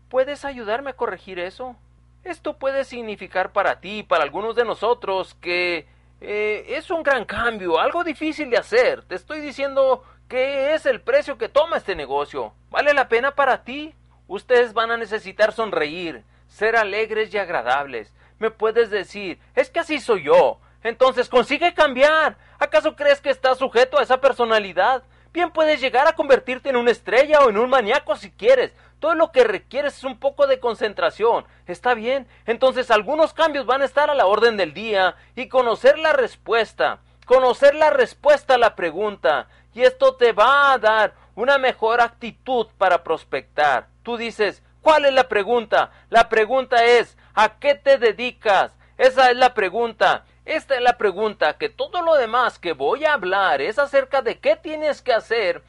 ¿Puedes 0.10 0.46
ayudarme 0.46 0.91
a 0.91 0.96
corregir 0.96 1.39
eso? 1.39 1.76
Esto 2.24 2.58
puede 2.58 2.84
significar 2.84 3.52
para 3.52 3.80
ti, 3.80 4.04
para 4.04 4.24
algunos 4.24 4.56
de 4.56 4.65
nosotros, 4.65 5.36
que 5.36 5.88
eh, 6.20 6.65
es 6.67 6.91
un 6.91 7.02
gran 7.02 7.26
cambio, 7.26 7.80
algo 7.80 8.04
difícil 8.04 8.50
de 8.50 8.58
hacer. 8.58 9.04
Te 9.04 9.15
estoy 9.15 9.39
diciendo 9.39 10.04
¿Qué 10.32 10.74
es 10.74 10.86
el 10.86 11.02
precio 11.02 11.38
que 11.38 11.50
toma 11.50 11.76
este 11.76 11.94
negocio? 11.94 12.54
¿Vale 12.70 12.94
la 12.94 13.10
pena 13.10 13.36
para 13.36 13.65
ti? 13.65 13.94
Ustedes 14.30 14.72
van 14.72 14.89
a 14.89 14.96
necesitar 14.96 15.52
sonreír, 15.52 16.24
ser 16.48 16.78
alegres 16.78 17.34
y 17.34 17.38
agradables. 17.38 18.13
Me 18.39 18.50
puedes 18.50 18.89
decir, 18.89 19.39
es 19.56 19.70
que 19.70 19.82
así 19.82 20.00
soy 20.00 20.24
yo. 20.24 20.62
Entonces 20.84 21.30
consigue 21.30 21.74
cambiar. 21.74 22.38
¿Acaso 22.60 22.96
crees 22.96 23.22
que 23.22 23.30
estás 23.30 23.58
sujeto 23.58 24.00
a 24.00 24.04
esa 24.04 24.20
personalidad? 24.20 25.04
Bien 25.34 25.52
puedes 25.52 25.80
llegar 25.80 26.08
a 26.08 26.13
convertirte 26.13 26.70
en 26.70 26.76
una 26.76 26.91
estrella 26.91 27.39
o 27.39 27.50
en 27.50 27.58
un 27.58 27.70
maníaco 27.70 28.15
si 28.15 28.32
quieres. 28.32 28.74
Todo 29.00 29.15
lo 29.15 29.32
que 29.32 29.44
requieres 29.44 29.98
es 29.98 30.04
un 30.04 30.20
poco 30.20 30.46
de 30.46 30.60
concentración. 30.60 31.46
¿Está 31.65 31.94
bien? 31.94 32.28
Entonces 32.46 32.91
algunos 32.91 33.34
cambios 33.34 33.65
van 33.65 33.82
a 33.82 33.86
estar 33.86 34.10
a 34.10 34.15
la 34.15 34.26
orden 34.28 34.58
del 34.58 34.74
día 34.74 35.15
y 35.36 35.48
conocer 35.48 35.98
la 35.98 36.13
respuesta. 36.13 37.00
Conocer 37.26 37.76
la 37.76 37.91
respuesta 37.91 38.56
a 38.56 38.58
la 38.58 38.76
pregunta 38.76 39.48
y 39.74 39.84
esto 39.84 40.15
te 40.15 40.34
va 40.34 40.74
a 40.74 40.78
dar 40.78 41.13
una 41.36 41.58
mejor 41.58 42.02
actitud 42.02 42.67
para 42.78 43.04
prospectar. 43.04 43.88
Tú 44.04 44.17
dices, 44.17 44.62
¿cuál 44.82 45.06
es 45.06 45.13
la 45.13 45.28
pregunta? 45.28 45.91
La 46.10 46.28
pregunta 46.30 46.84
es, 46.84 47.17
¿a 47.34 47.58
qué 47.60 47.76
te 47.76 47.98
dedicas? 47.98 48.74
Esa 48.98 49.32
es 49.32 49.38
la 49.38 49.54
pregunta. 49.54 50.26
Esta 50.45 50.75
es 50.75 50.82
la 50.82 50.97
pregunta, 50.97 51.58
que 51.58 51.69
todo 51.69 52.01
lo 52.01 52.15
demás 52.15 52.60
que 52.60 52.73
voy 52.73 53.06
a 53.06 53.13
hablar 53.13 53.62
es 53.62 53.80
acerca 53.80 54.21
de 54.21 54.39
qué 54.39 54.56
tienes 54.56 55.01
que 55.01 55.13
hacer 55.13 55.63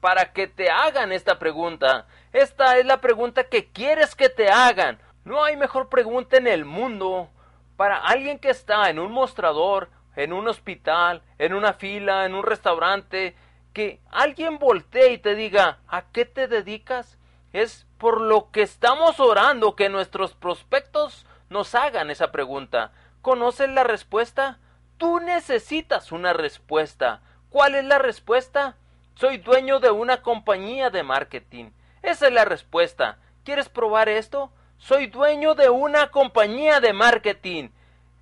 para 0.00 0.32
que 0.32 0.46
te 0.46 0.70
hagan 0.70 1.12
esta 1.12 1.38
pregunta. 1.38 2.06
Esta 2.32 2.78
es 2.78 2.86
la 2.86 3.00
pregunta 3.00 3.44
que 3.44 3.70
quieres 3.70 4.14
que 4.14 4.28
te 4.28 4.48
hagan. 4.50 4.98
No 5.24 5.42
hay 5.42 5.56
mejor 5.56 5.88
pregunta 5.88 6.36
en 6.36 6.46
el 6.46 6.64
mundo 6.64 7.30
para 7.76 7.98
alguien 7.98 8.38
que 8.38 8.50
está 8.50 8.90
en 8.90 8.98
un 8.98 9.10
mostrador 9.10 9.88
en 10.16 10.32
un 10.32 10.48
hospital, 10.48 11.22
en 11.38 11.54
una 11.54 11.72
fila, 11.72 12.26
en 12.26 12.34
un 12.34 12.44
restaurante, 12.44 13.34
que 13.72 14.00
alguien 14.10 14.58
voltee 14.58 15.12
y 15.12 15.18
te 15.18 15.34
diga, 15.34 15.78
¿a 15.88 16.02
qué 16.12 16.24
te 16.24 16.46
dedicas? 16.46 17.18
Es 17.52 17.86
por 17.98 18.20
lo 18.20 18.50
que 18.50 18.62
estamos 18.62 19.18
orando 19.20 19.74
que 19.74 19.88
nuestros 19.88 20.34
prospectos 20.34 21.26
nos 21.50 21.74
hagan 21.74 22.10
esa 22.10 22.30
pregunta. 22.30 22.92
¿Conoces 23.24 23.68
la 23.70 23.82
respuesta? 23.82 24.60
Tú 24.96 25.18
necesitas 25.18 26.12
una 26.12 26.32
respuesta. 26.32 27.22
¿Cuál 27.50 27.74
es 27.74 27.84
la 27.84 27.98
respuesta? 27.98 28.76
Soy 29.16 29.38
dueño 29.38 29.80
de 29.80 29.90
una 29.90 30.22
compañía 30.22 30.90
de 30.90 31.02
marketing. 31.02 31.70
Esa 32.02 32.28
es 32.28 32.32
la 32.32 32.44
respuesta. 32.44 33.18
¿Quieres 33.42 33.68
probar 33.68 34.08
esto? 34.08 34.52
Soy 34.78 35.08
dueño 35.08 35.56
de 35.56 35.68
una 35.70 36.12
compañía 36.12 36.78
de 36.78 36.92
marketing. 36.92 37.70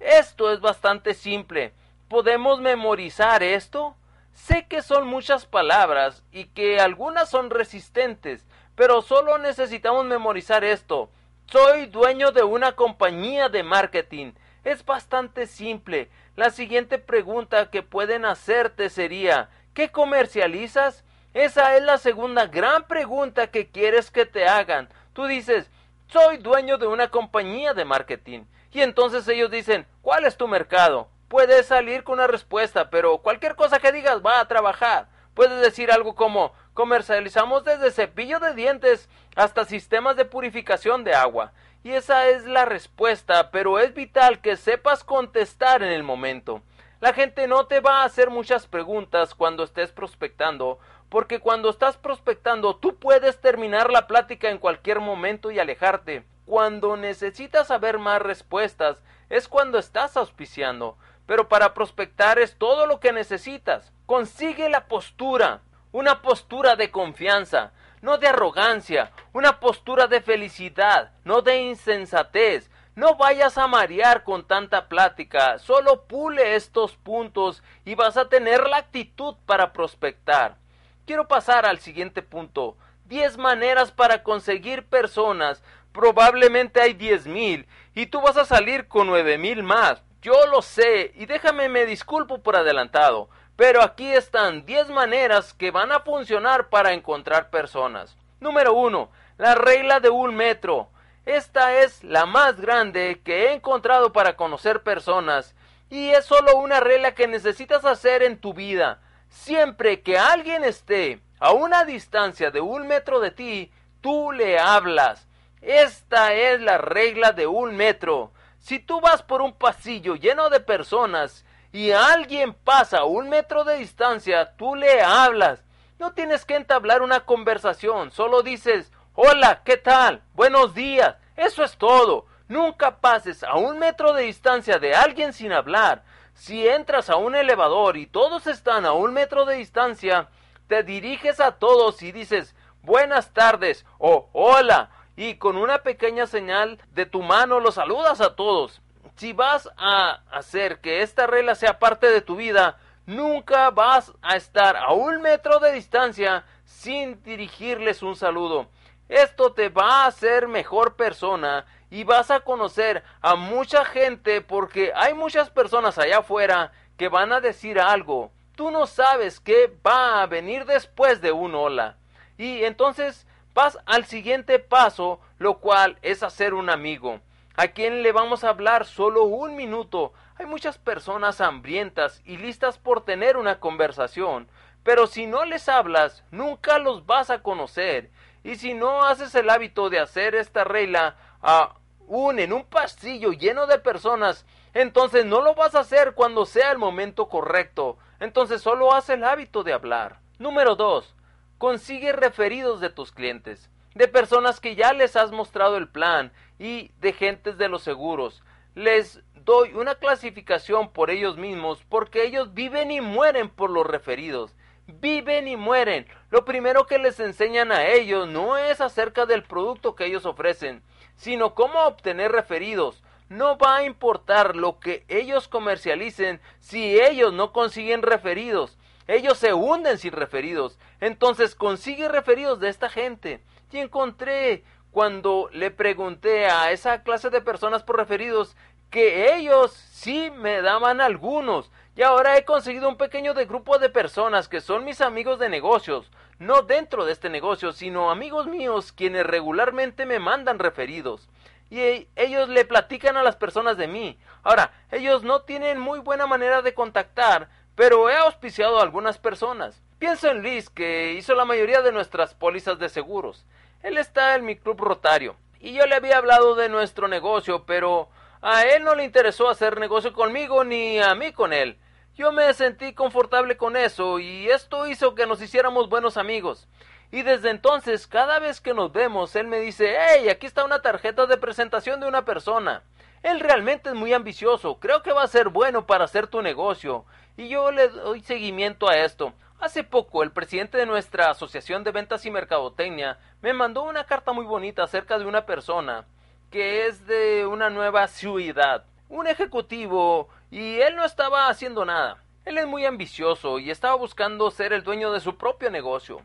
Esto 0.00 0.50
es 0.50 0.60
bastante 0.60 1.12
simple 1.12 1.74
podemos 2.12 2.60
memorizar 2.60 3.42
esto? 3.42 3.96
Sé 4.34 4.66
que 4.66 4.82
son 4.82 5.06
muchas 5.06 5.46
palabras 5.46 6.22
y 6.30 6.44
que 6.44 6.78
algunas 6.78 7.30
son 7.30 7.48
resistentes, 7.48 8.44
pero 8.74 9.00
solo 9.00 9.38
necesitamos 9.38 10.04
memorizar 10.04 10.62
esto. 10.62 11.08
Soy 11.46 11.86
dueño 11.86 12.30
de 12.30 12.42
una 12.42 12.72
compañía 12.72 13.48
de 13.48 13.62
marketing. 13.62 14.32
Es 14.64 14.85
bastante 14.85 15.46
simple. 15.46 16.11
La 16.37 16.51
siguiente 16.51 16.98
pregunta 16.98 17.70
que 17.70 17.83
pueden 17.83 18.25
hacerte 18.25 18.90
sería 18.90 19.51
¿qué 19.75 19.90
comercializas? 19.90 21.05
Esa 21.35 21.77
es 21.77 21.83
la 21.83 21.98
segunda 21.98 22.46
gran 22.46 22.87
pregunta 22.87 23.46
que 23.46 23.68
quieres 23.68 24.11
que 24.11 24.27
te 24.27 24.46
hagan. 24.46 24.88
Tú 25.12 25.27
dices 25.27 25.70
soy 26.09 26.37
dueño 26.37 26.77
de 26.77 26.87
una 26.87 27.09
compañía 27.09 27.75
de 27.75 27.85
marketing. 27.85 28.44
Y 28.70 28.81
entonces 28.83 29.27
ellos 29.29 29.51
dicen 29.51 29.87
¿cuál 30.03 30.25
es 30.25 30.37
tu 30.37 30.46
mercado? 30.46 31.09
puedes 31.33 31.64
salir 31.64 32.05
con 32.05 32.18
una 32.18 32.27
respuesta, 32.27 32.90
pero 32.90 33.16
cualquier 33.16 33.57
cosa 33.57 33.79
que 33.79 33.90
digas 33.90 34.20
va 34.20 34.38
a 34.38 34.48
trabajar. 34.48 35.09
Puedes 35.33 35.62
decir 35.62 35.90
algo 35.90 36.14
como 36.14 36.53
comercializamos 36.75 37.64
desde 37.64 37.90
cepillo 37.90 38.38
de 38.38 38.53
dientes 38.53 39.09
hasta 39.35 39.64
sistemas 39.64 40.16
de 40.16 40.27
purificación 40.27 41.05
de 41.05 41.14
agua. 41.14 41.55
Y 41.85 41.92
esa 41.92 42.29
es 42.29 42.45
la 42.45 42.64
respuesta, 42.64 43.51
pero 43.51 43.79
es 43.79 43.95
vital 43.95 44.40
que 44.40 44.57
sepas 44.57 45.05
contestar 45.05 45.83
en 45.83 45.92
el 45.92 46.03
momento. 46.03 46.62
La 47.01 47.12
gente 47.12 47.47
no 47.49 47.66
te 47.66 47.81
va 47.81 48.03
a 48.03 48.05
hacer 48.05 48.31
muchas 48.31 48.66
preguntas 48.66 49.35
cuando 49.35 49.64
estés 49.64 49.90
prospectando, 49.90 50.79
porque 51.09 51.40
cuando 51.40 51.71
estás 51.71 51.97
prospectando 51.97 52.77
tú 52.77 52.97
puedes 52.97 53.40
terminar 53.40 53.90
la 53.90 54.07
plática 54.07 54.51
en 54.51 54.59
cualquier 54.59 55.01
momento 55.01 55.51
y 55.51 55.59
alejarte. 55.59 56.25
Cuando 56.47 56.97
necesitas 56.97 57.68
saber 57.68 57.99
más 57.99 58.23
respuestas 58.23 59.03
es 59.29 59.49
cuando 59.49 59.79
estás 59.79 60.16
auspiciando 60.16 60.97
pero 61.27 61.49
para 61.49 61.75
prospectar 61.75 62.38
es 62.38 62.57
todo 62.57 62.87
lo 62.87 63.01
que 63.01 63.12
necesitas. 63.12 63.92
Consigue 64.07 64.68
la 64.68 64.87
postura, 64.87 65.62
una 65.92 66.23
postura 66.23 66.77
de 66.77 66.90
confianza, 66.90 67.73
no 68.02 68.18
de 68.18 68.28
arrogancia, 68.28 69.12
una 69.32 69.58
postura 69.58 70.06
de 70.06 70.20
felicidad, 70.20 71.12
no 71.24 71.40
de 71.40 71.62
insensatez. 71.62 72.70
No 72.94 73.14
vayas 73.14 73.56
a 73.56 73.66
marear 73.68 74.22
con 74.22 74.46
tanta 74.46 74.86
plática, 74.88 75.58
solo 75.58 76.02
pule 76.02 76.56
estos 76.56 76.94
puntos 76.96 77.62
y 77.86 77.94
vas 77.94 78.18
a 78.18 78.28
tener 78.28 78.68
la 78.68 78.76
actitud 78.76 79.34
para 79.46 79.72
prospectar. 79.72 80.58
Quiero 81.06 81.26
pasar 81.26 81.64
al 81.64 81.78
siguiente 81.78 82.20
punto. 82.20 82.76
Diez 83.06 83.38
maneras 83.38 83.92
para 83.92 84.22
conseguir 84.22 84.84
personas. 84.84 85.62
Probablemente 85.92 86.82
hay 86.82 86.92
diez 86.92 87.26
mil 87.26 87.66
y 87.94 88.06
tú 88.06 88.20
vas 88.20 88.36
a 88.36 88.44
salir 88.44 88.88
con 88.88 89.06
nueve 89.06 89.38
mil 89.38 89.62
más. 89.62 90.02
Yo 90.20 90.34
lo 90.50 90.60
sé, 90.60 91.12
y 91.16 91.24
déjame 91.24 91.68
me 91.70 91.86
disculpo 91.86 92.42
por 92.42 92.56
adelantado, 92.56 93.28
pero 93.62 93.81
aquí 93.81 94.12
están 94.12 94.66
10 94.66 94.88
maneras 94.88 95.55
que 95.55 95.70
van 95.70 95.92
a 95.92 96.01
funcionar 96.01 96.68
para 96.68 96.94
encontrar 96.94 97.48
personas. 97.48 98.16
Número 98.40 98.75
1. 98.75 99.09
La 99.38 99.55
regla 99.55 100.01
de 100.01 100.11
un 100.11 100.35
metro. 100.35 100.88
Esta 101.27 101.77
es 101.77 102.03
la 102.03 102.27
más 102.27 102.61
grande 102.61 103.20
que 103.25 103.44
he 103.44 103.53
encontrado 103.53 104.12
para 104.12 104.35
conocer 104.35 104.83
personas, 104.83 105.55
y 105.90 106.09
es 106.09 106.25
solo 106.25 106.57
una 106.57 106.81
regla 106.81 107.14
que 107.14 107.29
necesitas 107.29 107.85
hacer 107.85 108.25
en 108.25 108.40
tu 108.40 108.53
vida. 108.53 109.01
Siempre 109.29 110.03
que 110.03 110.18
alguien 110.18 110.64
esté 110.64 111.20
a 111.38 111.53
una 111.53 111.85
distancia 111.85 112.51
de 112.51 112.61
un 112.61 112.88
metro 112.88 113.20
de 113.20 113.31
ti, 113.31 113.70
tú 114.01 114.33
le 114.33 114.59
hablas. 114.59 115.29
Esta 115.61 116.35
es 116.35 116.61
la 116.61 116.79
regla 116.79 117.31
de 117.31 117.46
un 117.46 117.77
metro. 117.77 118.33
Si 118.59 118.81
tú 118.81 119.01
vas 119.01 119.22
por 119.22 119.40
un 119.40 119.53
pasillo 119.53 120.16
lleno 120.16 120.51
de 120.51 120.59
personas 120.59 121.44
y 121.72 121.90
alguien 121.90 122.52
pasa 122.52 122.98
a 122.98 123.04
un 123.04 123.30
metro 123.30 123.64
de 123.64 123.78
distancia, 123.78 124.54
tú 124.56 124.74
le 124.74 125.00
hablas. 125.00 125.64
No 125.98 126.12
tienes 126.12 126.44
que 126.44 126.56
entablar 126.56 127.00
una 127.00 127.20
conversación, 127.20 128.11
solo 128.11 128.42
dices, 128.42 128.92
hola, 129.14 129.62
¿qué 129.64 129.78
tal? 129.78 130.22
Buenos 130.35 130.74
días. 130.74 131.16
Eso 131.35 131.64
es 131.64 131.76
todo. 131.78 132.26
Nunca 132.48 133.00
pases 133.00 133.42
a 133.42 133.56
un 133.56 133.78
metro 133.78 134.12
de 134.12 134.24
distancia 134.24 134.78
de 134.78 134.94
alguien 134.94 135.32
sin 135.32 135.52
hablar. 135.52 136.04
Si 136.35 136.68
entras 136.68 137.08
a 137.08 137.16
un 137.16 137.35
elevador 137.35 137.96
y 137.96 138.06
todos 138.06 138.46
están 138.46 138.85
a 138.85 138.92
un 138.92 139.14
metro 139.14 139.46
de 139.46 139.56
distancia, 139.56 140.28
te 140.66 140.82
diriges 140.82 141.40
a 141.40 141.52
todos 141.52 142.02
y 142.02 142.12
dices, 142.12 142.54
buenas 142.82 143.32
tardes 143.32 143.87
o 143.98 144.28
hola 144.32 144.90
y 145.16 145.37
con 145.37 145.56
una 145.56 145.82
pequeña 145.82 146.26
señal 146.26 146.78
de 146.90 147.06
tu 147.06 147.22
mano 147.22 147.61
los 147.61 147.76
saludas 147.76 148.20
a 148.20 148.35
todos. 148.35 148.82
Si 149.16 149.33
vas 149.33 149.68
a 149.77 150.22
hacer 150.31 150.81
que 150.81 151.03
esta 151.03 151.27
regla 151.27 151.55
sea 151.55 151.79
parte 151.79 152.09
de 152.09 152.20
tu 152.20 152.37
vida, 152.37 152.79
Nunca 153.07 153.70
vas 153.70 154.12
a 154.22 154.37
estar 154.37 154.77
a 154.77 154.92
un 154.92 155.20
metro 155.22 155.59
de 155.59 155.72
distancia 155.72 156.44
sin 156.64 157.20
dirigirles 157.25 158.01
un 158.01 158.14
saludo. 158.14 158.68
Esto 159.09 159.53
te 159.53 159.70
va 159.70 160.05
a 160.05 160.07
hacer 160.07 160.46
mejor 160.46 160.94
persona 160.94 161.66
y 161.90 162.05
vas 162.05 162.31
a 162.31 162.40
conocer 162.40 163.03
a 163.20 163.35
mucha 163.35 163.85
gente 163.85 164.40
porque 164.40 164.92
hay 164.94 165.14
muchas 165.14 165.51
personas 165.51 165.98
allá 165.98 166.18
afuera 166.18 166.70
que 166.96 167.09
van 167.09 167.33
a 167.33 167.40
decir 167.40 167.81
algo. 167.81 168.31
Tú 168.55 168.70
no 168.70 168.87
sabes 168.87 169.40
qué 169.40 169.77
va 169.85 170.22
a 170.22 170.27
venir 170.27 170.64
después 170.64 171.20
de 171.20 171.33
un 171.33 171.57
hola. 171.57 171.96
Y 172.38 172.62
entonces 172.62 173.27
vas 173.53 173.79
al 173.85 174.05
siguiente 174.05 174.61
paso, 174.61 175.18
lo 175.38 175.59
cual 175.59 175.98
es 176.03 176.22
hacer 176.22 176.55
un 176.55 176.70
amigo. 176.70 177.20
¿A 177.62 177.68
quien 177.68 178.03
le 178.03 178.11
vamos 178.11 178.42
a 178.42 178.48
hablar 178.48 178.87
solo 178.87 179.22
un 179.22 179.55
minuto? 179.55 180.12
Hay 180.35 180.46
muchas 180.46 180.79
personas 180.79 181.40
hambrientas 181.40 182.20
y 182.25 182.37
listas 182.37 182.77
por 182.77 183.05
tener 183.05 183.37
una 183.37 183.61
conversación, 183.61 184.48
pero 184.83 185.07
si 185.07 185.29
no 185.29 185.44
les 185.44 185.68
hablas, 185.68 186.25
nunca 186.33 186.81
los 186.81 187.07
vas 187.07 187.31
a 187.31 187.40
conocer. 187.40 188.11
Y 188.42 188.57
si 188.57 188.75
no 188.75 189.05
haces 189.05 189.33
el 189.37 189.48
hábito 189.48 189.90
de 189.90 190.01
hacer 190.01 190.35
esta 190.35 190.64
regla 190.64 191.14
aún 191.40 192.40
en 192.40 192.53
un 192.53 192.64
pasillo 192.64 193.31
lleno 193.31 193.68
de 193.68 193.79
personas, 193.79 194.44
entonces 194.75 195.25
no 195.25 195.40
lo 195.40 195.55
vas 195.55 195.77
a 195.77 195.83
hacer 195.83 196.14
cuando 196.14 196.46
sea 196.46 196.72
el 196.72 196.79
momento 196.79 197.29
correcto. 197.29 197.96
Entonces 198.18 198.61
solo 198.61 198.92
haz 198.92 199.09
el 199.09 199.22
hábito 199.22 199.62
de 199.62 199.72
hablar. 199.72 200.18
Número 200.40 200.75
2. 200.75 201.14
Consigue 201.59 202.11
referidos 202.11 202.81
de 202.81 202.90
tus 202.90 203.12
clientes, 203.12 203.70
de 203.94 204.09
personas 204.09 204.59
que 204.59 204.75
ya 204.75 204.92
les 204.92 205.14
has 205.14 205.31
mostrado 205.31 205.77
el 205.77 205.87
plan 205.87 206.33
y 206.62 206.92
de 207.01 207.12
gentes 207.12 207.59
de 207.59 207.68
los 207.68 207.83
seguros. 207.83 208.44
Les 208.77 209.20
doy 209.35 209.75
una 209.75 209.96
clasificación 209.96 210.92
por 210.92 211.11
ellos 211.11 211.37
mismos 211.37 211.85
porque 211.88 212.25
ellos 212.25 212.55
viven 212.55 212.92
y 212.92 213.01
mueren 213.01 213.51
por 213.51 213.68
los 213.68 213.85
referidos. 213.85 214.55
Viven 214.87 215.48
y 215.48 215.57
mueren. 215.57 216.07
Lo 216.31 216.44
primero 216.44 216.87
que 216.87 216.98
les 216.98 217.18
enseñan 217.18 217.72
a 217.72 217.87
ellos 217.87 218.29
no 218.29 218.57
es 218.57 218.81
acerca 218.81 219.27
del 219.27 219.42
producto 219.42 219.96
que 219.96 220.07
ellos 220.07 220.25
ofrecen, 220.25 220.85
sino 221.16 221.55
cómo 221.55 221.81
obtener 221.81 222.31
referidos. 222.31 223.03
No 223.29 223.59
va 223.59 223.79
a 223.79 223.85
importar 223.85 224.55
lo 224.55 224.79
que 224.79 225.05
ellos 225.09 225.48
comercialicen 225.48 226.40
si 226.61 227.01
ellos 227.01 227.33
no 227.33 227.53
consiguen 227.53 228.03
referidos. 228.03 228.79
Ellos 229.09 229.37
se 229.37 229.53
hunden 229.53 229.98
sin 229.98 230.12
referidos. 230.12 230.79
Entonces 231.01 231.57
consigue 231.57 232.09
referidos 232.09 232.61
de 232.61 232.68
esta 232.68 232.88
gente. 232.88 233.42
Y 233.72 233.79
encontré 233.79 234.64
cuando 234.92 235.48
le 235.52 235.70
pregunté 235.70 236.46
a 236.46 236.70
esa 236.70 237.02
clase 237.02 237.31
de 237.31 237.40
personas 237.40 237.83
por 237.83 237.96
referidos 237.96 238.57
que 238.90 239.35
ellos 239.35 239.72
sí 239.72 240.31
me 240.31 240.61
daban 240.61 241.00
algunos. 241.00 241.70
Y 241.96 242.02
ahora 242.02 242.37
he 242.37 242.44
conseguido 242.44 242.88
un 242.88 242.98
pequeño 242.98 243.35
grupo 243.35 243.78
de 243.78 243.88
personas 243.88 244.48
que 244.48 244.61
son 244.61 244.85
mis 244.85 245.00
amigos 245.00 245.38
de 245.38 245.48
negocios, 245.48 246.11
no 246.38 246.62
dentro 246.62 247.07
de 247.07 247.12
este 247.12 247.31
negocio, 247.31 247.72
sino 247.72 248.11
amigos 248.11 248.46
míos 248.46 248.92
quienes 248.92 249.26
regularmente 249.26 250.05
me 250.05 250.18
mandan 250.18 250.59
referidos. 250.59 251.28
Y 251.70 252.07
ellos 252.16 252.50
le 252.50 252.66
platican 252.66 253.16
a 253.16 253.22
las 253.22 253.37
personas 253.37 253.78
de 253.78 253.88
mí. 253.88 254.18
Ahora, 254.42 254.72
ellos 254.90 255.22
no 255.22 255.40
tienen 255.40 255.81
muy 255.81 256.00
buena 256.00 256.26
manera 256.26 256.61
de 256.61 256.74
contactar, 256.74 257.48
pero 257.74 258.11
he 258.11 258.16
auspiciado 258.16 258.78
a 258.78 258.83
algunas 258.83 259.16
personas. 259.16 259.81
Pienso 259.98 260.28
en 260.28 260.42
Liz, 260.42 260.68
que 260.68 261.14
hizo 261.14 261.35
la 261.35 261.46
mayoría 261.46 261.81
de 261.81 261.92
nuestras 261.92 262.35
pólizas 262.35 262.78
de 262.78 262.90
seguros. 262.90 263.46
Él 263.83 263.99
está 263.99 264.35
en 264.35 264.45
mi 264.45 264.57
club 264.57 264.81
rotario. 264.81 265.37
Y 265.61 265.73
yo 265.73 265.87
le 265.87 265.95
había 265.95 266.18
hablado 266.18 266.55
de 266.55 266.68
nuestro 266.68 267.09
negocio, 267.09 267.64
pero 267.64 268.09
a 268.40 268.62
él 268.62 268.85
no 268.85 268.95
le 268.95 269.05
interesó 269.05 269.49
hacer 269.49 269.79
negocio 269.79 270.12
conmigo 270.12 270.64
ni 270.64 270.99
a 270.99 271.14
mí 271.14 271.33
con 271.33 271.53
él. 271.53 271.79
Yo 272.14 272.31
me 272.31 272.53
sentí 272.53 272.92
confortable 272.92 273.57
con 273.57 273.77
eso 273.77 274.18
y 274.18 274.49
esto 274.51 274.87
hizo 274.87 275.14
que 275.14 275.27
nos 275.27 275.40
hiciéramos 275.40 275.88
buenos 275.88 276.16
amigos. 276.16 276.68
Y 277.11 277.23
desde 277.23 277.51
entonces, 277.51 278.07
cada 278.07 278.38
vez 278.38 278.61
que 278.61 278.75
nos 278.75 278.92
vemos, 278.92 279.37
él 279.37 279.47
me 279.47 279.61
dice, 279.61 279.97
hey, 279.99 280.29
aquí 280.29 280.47
está 280.47 280.64
una 280.64 280.83
tarjeta 280.83 281.27
de 281.27 281.37
presentación 281.37 282.01
de 282.01 282.07
una 282.07 282.25
persona. 282.25 282.83
Él 283.23 283.38
realmente 283.40 283.90
es 283.90 283.95
muy 283.95 284.12
ambicioso, 284.12 284.79
creo 284.81 285.03
que 285.03 285.12
va 285.12 285.23
a 285.23 285.29
ser 285.29 285.49
bueno 285.49 285.87
para 285.87 286.05
hacer 286.05 286.27
tu 286.27 286.42
negocio. 286.42 287.05
Y 287.37 287.49
yo 287.49 287.71
le 287.71 287.88
doy 287.88 288.21
seguimiento 288.23 288.88
a 288.88 288.97
esto. 288.97 289.33
Hace 289.62 289.85
poco, 289.85 290.25
el 290.25 290.33
presidente 290.33 290.77
de 290.77 290.87
nuestra 290.87 291.31
Asociación 291.31 291.85
de 291.85 291.92
Ventas 291.92 292.27
y 292.27 292.33
Mercadotecnia 292.33 293.20
me 293.42 293.53
mandó 293.53 293.85
una 293.85 294.03
carta 294.03 294.33
muy 294.33 294.44
bonita 294.44 294.83
acerca 294.83 295.20
de 295.20 295.25
una 295.25 295.46
persona 295.46 296.05
que 296.51 296.88
es 296.88 297.07
de 297.07 297.46
una 297.46 297.70
nueva 297.70 298.09
ciudad, 298.09 298.85
un 299.09 299.29
ejecutivo, 299.29 300.29
y 300.51 300.81
él 300.81 300.96
no 300.96 301.05
estaba 301.05 301.46
haciendo 301.46 301.85
nada. 301.85 302.25
Él 302.44 302.59
es 302.59 302.66
muy 302.66 302.85
ambicioso 302.85 303.61
y 303.61 303.70
estaba 303.70 303.94
buscando 303.94 304.51
ser 304.51 304.72
el 304.72 304.83
dueño 304.83 305.12
de 305.12 305.20
su 305.20 305.37
propio 305.37 305.70
negocio. 305.70 306.22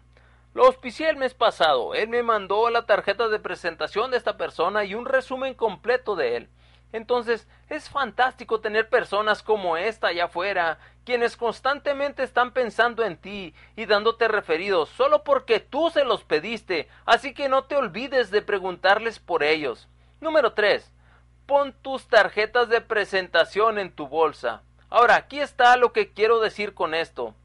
Lo 0.55 0.65
auspicié 0.65 1.07
el 1.07 1.17
mes 1.17 1.35
pasado. 1.35 1.93
Él 1.93 2.09
me 2.09 2.23
mandó 2.23 2.71
la 2.71 2.87
tarjeta 2.87 3.27
de 3.27 3.37
presentación 3.37 4.09
de 4.09 4.17
esta 4.17 4.35
persona 4.35 4.83
y 4.83 4.95
un 4.95 5.05
resumen 5.05 5.53
completo 5.53 6.15
de 6.15 6.37
él. 6.37 6.49
Entonces, 6.93 7.47
es 7.69 7.89
fantástico 7.89 8.61
tener 8.61 8.89
personas 8.89 9.43
como 9.43 9.77
esta 9.77 10.07
allá 10.07 10.25
afuera, 10.25 10.79
quienes 11.05 11.35
constantemente 11.35 12.23
están 12.23 12.51
pensando 12.51 13.03
en 13.03 13.17
ti 13.17 13.53
y 13.75 13.85
dándote 13.85 14.27
referidos 14.27 14.89
solo 14.89 15.23
porque 15.23 15.59
tú 15.59 15.89
se 15.89 16.03
los 16.05 16.23
pediste, 16.23 16.87
así 17.05 17.33
que 17.33 17.49
no 17.49 17.65
te 17.65 17.75
olvides 17.75 18.31
de 18.31 18.41
preguntarles 18.41 19.19
por 19.19 19.43
ellos. 19.43 19.87
Número 20.21 20.53
3. 20.53 20.91
Pon 21.45 21.73
tus 21.81 22.07
tarjetas 22.07 22.69
de 22.69 22.81
presentación 22.81 23.79
en 23.79 23.91
tu 23.91 24.07
bolsa. 24.07 24.63
Ahora, 24.89 25.15
aquí 25.15 25.39
está 25.39 25.77
lo 25.77 25.93
que 25.93 26.11
quiero 26.11 26.39
decir 26.39 26.73
con 26.73 26.93
esto. 26.93 27.35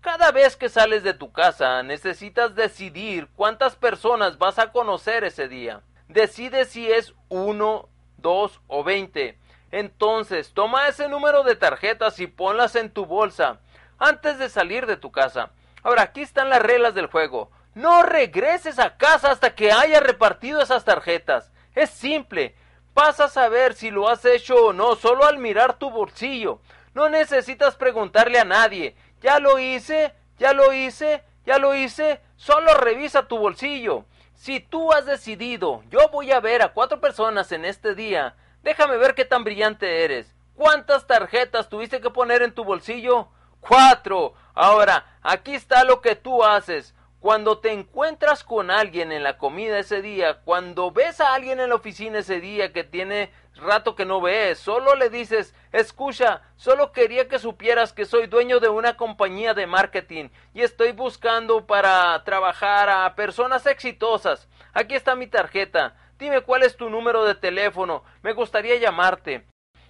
Cada 0.00 0.32
vez 0.32 0.56
que 0.56 0.68
sales 0.68 1.04
de 1.04 1.14
tu 1.14 1.30
casa 1.30 1.82
necesitas 1.84 2.56
decidir 2.56 3.28
cuántas 3.36 3.76
personas 3.76 4.36
vas 4.38 4.58
a 4.58 4.72
conocer 4.72 5.22
ese 5.22 5.46
día. 5.46 5.80
Decide 6.08 6.64
si 6.64 6.90
es 6.90 7.14
uno, 7.28 7.88
dos 8.22 8.60
o 8.68 8.82
veinte. 8.82 9.38
Entonces, 9.70 10.52
toma 10.54 10.88
ese 10.88 11.08
número 11.08 11.42
de 11.42 11.56
tarjetas 11.56 12.20
y 12.20 12.26
ponlas 12.26 12.76
en 12.76 12.90
tu 12.90 13.06
bolsa 13.06 13.60
antes 13.98 14.38
de 14.38 14.48
salir 14.48 14.86
de 14.86 14.96
tu 14.96 15.10
casa. 15.10 15.50
Ahora, 15.82 16.02
aquí 16.02 16.22
están 16.22 16.48
las 16.50 16.62
reglas 16.62 16.94
del 16.94 17.06
juego. 17.06 17.50
No 17.74 18.02
regreses 18.02 18.78
a 18.78 18.96
casa 18.96 19.30
hasta 19.30 19.54
que 19.54 19.72
haya 19.72 20.00
repartido 20.00 20.60
esas 20.60 20.84
tarjetas. 20.84 21.52
Es 21.74 21.90
simple. 21.90 22.54
Vas 22.94 23.20
a 23.20 23.28
saber 23.28 23.72
si 23.74 23.90
lo 23.90 24.08
has 24.08 24.24
hecho 24.26 24.66
o 24.66 24.72
no 24.72 24.94
solo 24.96 25.24
al 25.24 25.38
mirar 25.38 25.78
tu 25.78 25.90
bolsillo. 25.90 26.60
No 26.94 27.08
necesitas 27.08 27.76
preguntarle 27.76 28.38
a 28.38 28.44
nadie. 28.44 28.94
Ya 29.22 29.38
lo 29.38 29.58
hice, 29.58 30.12
ya 30.38 30.52
lo 30.52 30.74
hice, 30.74 31.24
ya 31.46 31.58
lo 31.58 31.74
hice. 31.74 32.20
Solo 32.36 32.74
revisa 32.74 33.26
tu 33.26 33.38
bolsillo. 33.38 34.04
Si 34.42 34.58
tú 34.58 34.92
has 34.92 35.06
decidido, 35.06 35.84
yo 35.88 36.08
voy 36.08 36.32
a 36.32 36.40
ver 36.40 36.62
a 36.62 36.72
cuatro 36.72 37.00
personas 37.00 37.52
en 37.52 37.64
este 37.64 37.94
día, 37.94 38.34
déjame 38.64 38.96
ver 38.96 39.14
qué 39.14 39.24
tan 39.24 39.44
brillante 39.44 40.02
eres. 40.02 40.34
¿Cuántas 40.56 41.06
tarjetas 41.06 41.68
tuviste 41.68 42.00
que 42.00 42.10
poner 42.10 42.42
en 42.42 42.52
tu 42.52 42.64
bolsillo? 42.64 43.28
Cuatro. 43.60 44.34
Ahora, 44.52 45.06
aquí 45.22 45.54
está 45.54 45.84
lo 45.84 46.00
que 46.00 46.16
tú 46.16 46.42
haces. 46.42 46.92
Cuando 47.20 47.58
te 47.58 47.70
encuentras 47.70 48.42
con 48.42 48.72
alguien 48.72 49.12
en 49.12 49.22
la 49.22 49.38
comida 49.38 49.78
ese 49.78 50.02
día, 50.02 50.40
cuando 50.40 50.90
ves 50.90 51.20
a 51.20 51.34
alguien 51.34 51.60
en 51.60 51.68
la 51.68 51.76
oficina 51.76 52.18
ese 52.18 52.40
día 52.40 52.72
que 52.72 52.82
tiene 52.82 53.30
rato 53.56 53.94
que 53.94 54.04
no 54.04 54.20
ves, 54.20 54.58
solo 54.58 54.94
le 54.94 55.10
dices, 55.10 55.54
escucha, 55.72 56.42
solo 56.56 56.92
quería 56.92 57.28
que 57.28 57.38
supieras 57.38 57.92
que 57.92 58.04
soy 58.04 58.26
dueño 58.26 58.60
de 58.60 58.68
una 58.68 58.96
compañía 58.96 59.54
de 59.54 59.66
marketing 59.66 60.30
y 60.54 60.62
estoy 60.62 60.92
buscando 60.92 61.66
para 61.66 62.22
trabajar 62.24 62.88
a 62.88 63.14
personas 63.14 63.66
exitosas. 63.66 64.48
Aquí 64.72 64.94
está 64.94 65.14
mi 65.14 65.26
tarjeta. 65.26 65.96
Dime 66.18 66.40
cuál 66.42 66.62
es 66.62 66.76
tu 66.76 66.88
número 66.88 67.24
de 67.24 67.34
teléfono. 67.34 68.04
Me 68.22 68.32
gustaría 68.32 68.76
llamarte. 68.76 69.46